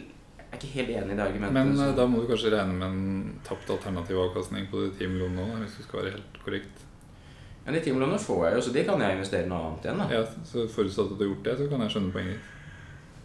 [0.56, 1.54] er ikke helt enig i det argumentet.
[1.54, 4.90] Men så- eh, da må du kanskje regne med en tapt alternativ avkastning på de
[4.98, 6.84] 10 millionene nå, hvis du skal være helt korrekt.
[7.64, 9.98] Men de 10 millionene får jeg jo, så de kan jeg investere noe annet igjen.
[9.98, 12.52] da Ja, så Forutsatt at du har gjort det, så kan jeg skjønne poenget ditt.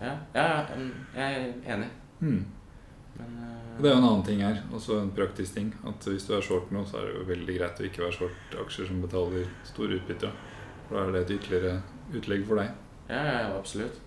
[0.01, 0.65] Ja, ja
[1.15, 1.89] jeg er enig.
[2.19, 2.45] Hmm.
[3.17, 3.81] Men uh...
[3.81, 5.73] Det er jo en annen ting her, også en praktisk ting.
[5.87, 8.17] At hvis du er short nå, så er det jo veldig greit å ikke være
[8.17, 10.31] short aksjer som betaler store utbytter.
[10.87, 11.81] For da er det et ytterligere
[12.13, 12.73] utlegg for deg.
[13.09, 13.99] Ja, ja, ja, absolutt.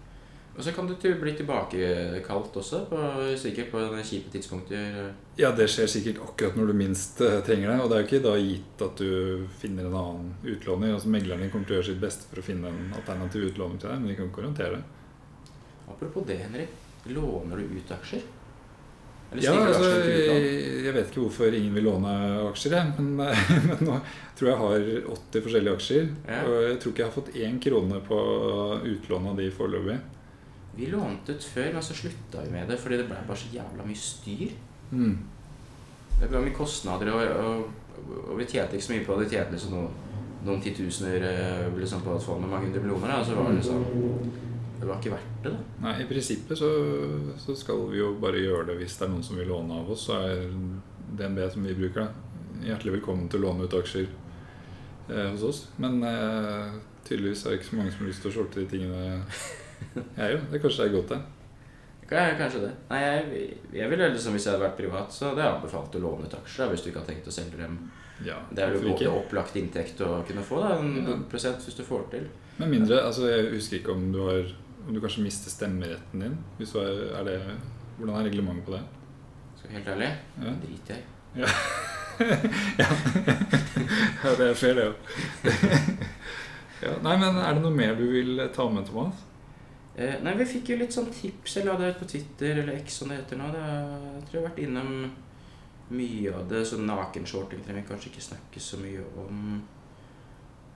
[0.55, 2.99] Og så kan du bli tilbakekalt også, på,
[3.39, 5.09] sikkert på kjipe tidspunkter.
[5.41, 7.79] Ja, det skjer sikkert akkurat når du minst eh, trenger det.
[7.83, 10.95] Og det er jo ikke da gitt at du finner en annen utlåner.
[10.95, 13.83] Altså Megleren din kommer til å gjøre sitt beste for å finne en alternativ utlåner
[13.83, 15.51] til deg, men de kan ikke garantere det.
[15.91, 16.81] Apropos det, Henrik.
[17.11, 18.23] Låner du ut aksjer?
[19.43, 20.51] Ja, altså, jeg,
[20.85, 22.15] jeg vet ikke hvorfor ingen vil låne
[22.53, 22.95] aksjer, jeg.
[23.03, 23.35] Men,
[23.67, 23.99] men nå
[24.39, 26.11] tror jeg jeg har 80 forskjellige aksjer.
[26.29, 26.43] Ja.
[26.47, 28.19] Og jeg tror ikke jeg har fått én krone på
[28.95, 29.99] utlån av de foreløpig.
[30.77, 33.51] Vi lånte ut før, men så slutta vi med det fordi det ble bare så
[33.55, 34.55] jævla mye styr.
[34.91, 35.19] Mm.
[36.21, 39.29] Det ble mye kostnader, og, og, og vi tjente ikke så mye på det.
[39.29, 43.13] Vi tjente liksom noen, noen titusener eh, liksom på et fond med mange hundre millioner.
[43.13, 43.87] Da, og så var det liksom
[44.81, 45.63] Det var ikke verdt det, da.
[45.87, 46.71] Nei, i prinsippet så,
[47.41, 49.95] så skal vi jo bare gjøre det hvis det er noen som vil låne av
[49.95, 50.09] oss.
[50.09, 50.49] Så er
[51.15, 55.67] DNB som vi bruker, da, hjertelig velkommen til å låne ut aksjer eh, hos oss.
[55.79, 56.75] Men eh,
[57.07, 59.23] tydeligvis er det ikke så mange som har lyst til å shorte de tingene
[60.17, 61.21] jeg jo, Det kanskje er godt, det.
[62.09, 62.73] Ka- Kanskje det.
[62.91, 66.03] Nei, jeg, jeg ville liksom, Hvis jeg hadde vært privat, så hadde jeg anbefalt å
[66.05, 66.69] låne ut aksjer.
[66.73, 67.79] Hvis du ikke har tenkt å selge dem.
[68.25, 68.91] Ja, Det er jo ikke?
[69.09, 71.17] både opplagt inntekt å kunne få, da, en Ja.
[71.31, 72.29] prosent hvis du får til.
[72.59, 74.45] Med mindre, altså Jeg husker ikke om du har
[74.87, 76.37] Om du kanskje mister stemmeretten din.
[76.59, 77.41] Hvis du er, er det,
[77.99, 78.83] hvordan er reglementet på det?
[79.57, 80.13] Skal jeg være helt ærlig,
[80.45, 80.53] Ja.
[80.63, 81.03] driter jeg
[81.35, 81.47] ja.
[82.79, 82.87] ja.
[84.25, 84.95] ja, det er fair, det òg.
[86.85, 89.25] ja, nei, men er det noe mer du vil ta med, Thomas?
[89.97, 91.57] Eh, nei, vi fikk jo litt sånn tips.
[91.57, 93.53] eller hadde på Twitter, eller X som det heter nå.
[93.55, 95.11] Det er, jeg tror jeg har vært innom
[95.95, 96.65] mye av det.
[96.67, 99.63] Så nakenshorting trenger vi kanskje ikke snakke så mye om.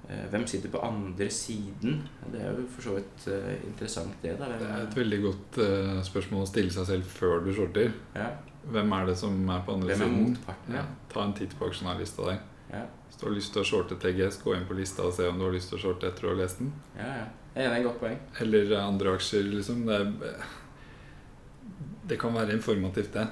[0.09, 1.99] Eh, hvem sitter på andre siden?
[2.33, 4.37] Det er jo for så vidt eh, interessant, det.
[4.39, 4.47] da.
[4.55, 7.91] Det er et veldig godt eh, spørsmål å stille seg selv før du shorter.
[8.15, 8.31] ja,
[8.69, 10.23] Hvem er det som er på andre hvem er siden?
[10.31, 10.75] motparten?
[10.79, 10.87] Ja, Ja.
[11.13, 12.39] ta en titt på aksjonærlista der.
[12.73, 15.27] Ja, Hvis du har lyst til å shorte TGS, gå inn på lista og se
[15.29, 16.73] om du har lyst til å shorte etter å ha lest den.
[16.97, 17.07] ja.
[17.25, 17.27] ja.
[17.55, 18.19] Jeg er enig, godt poeng.
[18.45, 19.85] Eller andre aksjer, liksom.
[19.89, 20.49] Det, er,
[22.09, 23.27] det kan være informativt, det.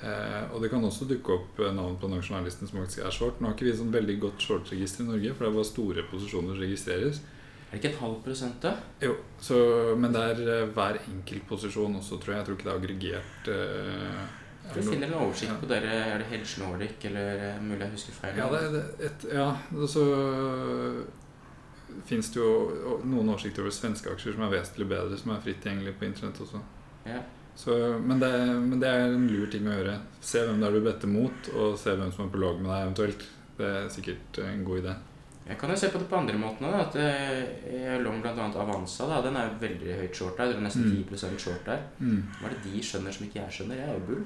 [0.00, 3.40] Eh, og det kan også dukke opp navn på den aksjonærlisten som faktisk er short.
[3.40, 6.06] Nå har ikke vi sånn veldig godt short-register i Norge, for det er bare store
[6.10, 7.22] posisjoner som registreres.
[7.70, 8.72] Er det ikke et halvt prosent, da?
[9.04, 9.56] Jo, så,
[9.96, 12.40] Men det er eh, hver enkelt posisjon også, tror jeg.
[12.40, 13.50] Jeg tror ikke det er aggregert.
[13.54, 14.36] eh,
[14.70, 15.94] du finner en oversikt på dere.
[16.12, 18.36] Er det Hedge Nordic, eller eh, mulig jeg husker feil?
[18.38, 19.48] Ja, det, et, ja
[19.90, 20.04] så
[22.08, 25.60] fins det jo noen oversikter over svenske aksjer som er vesentlig bedre, som er fritt
[25.64, 26.60] tilgjengelig på internett også.
[27.06, 27.20] Ja.
[27.60, 28.30] Så, men, det,
[28.64, 29.98] men det er en lur ting å gjøre.
[30.24, 32.70] Se hvem det er du better mot, og se hvem som er på lag med
[32.72, 33.24] deg eventuelt.
[33.58, 34.94] Det er sikkert en god idé.
[35.50, 36.76] Jeg kan jo se på det på andre måten òg.
[36.78, 38.32] At eh, jeg er long bl.a.
[38.62, 39.08] Avanza.
[39.10, 40.52] da, Den er jo veldig høyt short der.
[40.52, 41.04] Det er nesten Mm.
[41.10, 41.82] 10 short der.
[41.98, 42.20] Mm.
[42.38, 43.80] Hva er det de skjønner som ikke jeg skjønner?
[43.82, 44.24] Jeg er jo bull.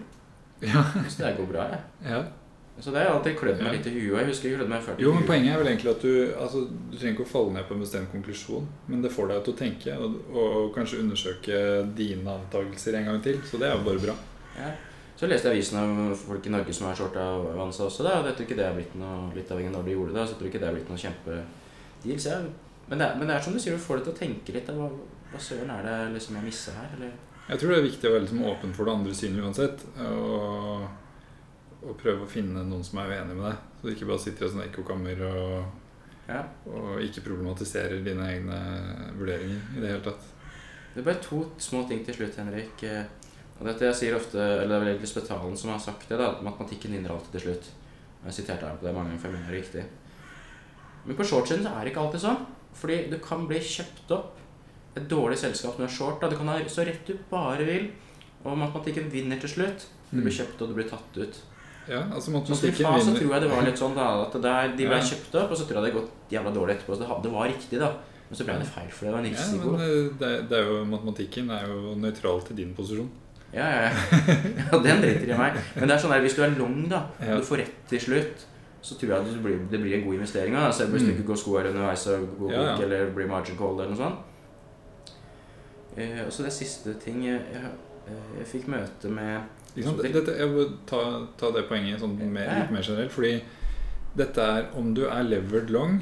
[0.62, 1.80] Ja, Så det går bra, jeg.
[2.12, 2.20] ja.
[2.82, 4.16] Så det har alltid klødd meg litt i huet.
[4.18, 6.64] Jeg husker jeg klødde meg før Jo, men poenget er vel egentlig at du altså,
[6.66, 9.54] Du trenger ikke å falle ned på en bestemt konklusjon, men det får deg til
[9.54, 11.60] å tenke og, og kanskje undersøke
[11.94, 13.38] dine antakelser en gang til.
[13.46, 14.16] Så det er jo bare bra.
[14.58, 14.72] Ja.
[15.14, 18.02] Så leste jeg avisen om folk i Norge som er shorta Vansa også.
[18.02, 20.16] da, og Jeg tror ikke det er blitt noe litt avhengig av når de gjorde
[20.16, 20.24] det.
[20.24, 22.18] Så jeg tror ikke det er blitt noe kjempedeal.
[22.18, 22.48] Så jeg,
[22.88, 24.56] men, det er, men det er som du sier, du får deg til å tenke
[24.56, 24.66] litt.
[24.66, 24.74] Da.
[24.74, 24.90] Hva,
[25.30, 26.90] hva søren er det liksom jeg misser her?
[26.98, 27.14] Eller?
[27.46, 29.86] Jeg tror det er viktig å være liksom åpen for det andre synet uansett.
[30.02, 30.84] Og,
[31.88, 33.56] og prøve å finne noen som er uenig med deg.
[33.80, 35.64] Så du ikke bare sitter i et sånt ekkokammer og,
[36.28, 36.42] Ja.
[36.66, 38.58] og ikke problematiserer dine egne
[39.18, 40.24] vurderinger i det hele tatt.
[40.94, 42.82] Det er bare to små ting til slutt, Henrik.
[42.84, 43.04] Eh,
[43.60, 46.18] Og dette jeg sier ofte, eller det er vel egentlig Spetalen som har sagt det,
[46.18, 47.68] da, matematikken vinner alltid til slutt.
[47.70, 49.84] Jeg har sitert ham på det mange ganger, for jeg mener det er riktig.
[51.06, 52.40] Men på shortsiden så er det ikke alltid sånn.
[52.74, 54.38] Fordi du kan bli kjøpt opp
[54.96, 56.20] et dårlig selskap som er short.
[56.20, 56.28] Da.
[56.28, 57.92] Du kan ha så rett du bare vil,
[58.44, 59.86] og matematikken vinner til slutt.
[60.10, 61.38] Du blir kjøpt, og du blir tatt ut.
[61.88, 64.68] Ja, altså matematikken FA så tror jeg det var litt sånn da, at det der,
[64.76, 65.02] de ble Ja.
[65.10, 66.96] kjøpt opp, og så tror jeg det gått jævla dårlig etterpå.
[66.96, 67.90] Så det, det var riktig, da.
[68.30, 69.70] Men så ble det feil, for det var en Ja, risiko.
[69.76, 73.10] men eh, det, det er jo, matematikken er jo nøytral til din posisjon.
[73.52, 73.92] Ja, ja, ja.
[74.72, 75.60] ja den driter i meg.
[75.76, 78.00] Men det er sånn der, hvis du er long, da, og du får rett til
[78.00, 78.46] slutt,
[78.84, 80.54] så tror jeg det blir, det blir en god investering.
[80.56, 80.70] Da.
[80.72, 81.18] Selv hvis du Mm.
[81.18, 82.72] ikke går sko her underveis og går Ja, ja.
[82.74, 84.18] bok, eller blir margin call eller noe sånt.
[85.96, 87.70] Eh, og så det siste ting jeg, jeg,
[88.38, 89.40] jeg fikk møte med
[89.74, 91.00] Dette, jeg vil ta,
[91.40, 93.12] ta det poenget sånn mer, litt mer generelt.
[93.14, 93.34] Fordi
[94.14, 95.98] dette er om du er levered long,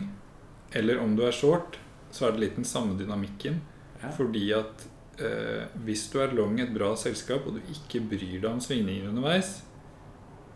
[0.76, 1.78] eller om du er short,
[2.12, 3.60] så er det litt den samme dynamikken.
[4.02, 4.84] ja, Fordi at
[5.20, 9.08] eh, hvis du er long et bra selskap, og du ikke bryr deg om svingninger
[9.08, 9.62] underveis,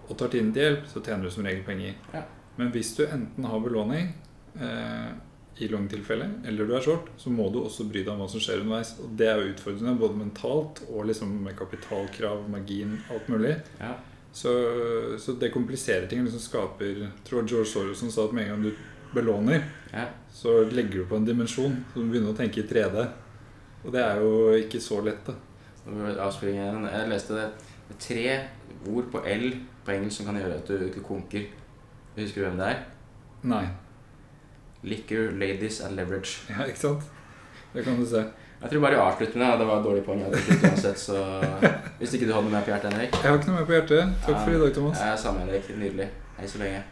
[0.07, 1.97] og tar tiden til hjelp, så tjener du som regel penger.
[2.12, 2.23] Ja.
[2.57, 4.12] Men hvis du enten har belåning
[4.61, 5.11] eh,
[5.59, 8.42] i long-tilfelle, eller du er short, så må du også bry deg om hva som
[8.44, 8.90] skjer underveis.
[9.00, 13.54] Og det er jo utfordrende, både mentalt og liksom med kapitalkrav, margin, alt mulig.
[13.80, 13.94] ja,
[14.36, 14.52] Så,
[15.18, 16.24] så det kompliserer ting.
[16.24, 18.72] liksom skaper Jeg tror George Soros sa at med en gang du
[19.14, 20.04] belåner, ja.
[20.32, 21.78] så legger du på en dimensjon.
[21.94, 23.07] Så du begynner å tenke i 3D.
[23.86, 25.38] Og det er jo ikke så lett, da.
[25.86, 27.48] Jeg leste det.
[27.86, 29.48] Det er tre ord på L
[29.86, 31.48] på engelsk som kan gjøre at du ikke konker.
[32.16, 32.80] Husker du hvem det er?
[33.46, 33.64] Nei.
[34.83, 36.41] Liquor, ladies and leverage.
[36.51, 37.03] Ja, ikke sant?
[37.74, 38.24] Det kan du se.
[38.62, 39.59] Jeg tror bare jeg avslutter med det.
[39.61, 40.22] Det var et dårlig poeng.
[40.64, 41.16] uansett, så
[41.99, 43.12] Hvis ikke du hadde noe mer på hjertet, Henrik?
[43.22, 44.14] Jeg har ikke noe mer på hjertet.
[44.27, 45.01] Takk for i dag, Thomas.
[45.05, 45.68] Ja, samme Henrik.
[45.77, 46.09] Nydelig.
[46.39, 46.85] Hei så lenge.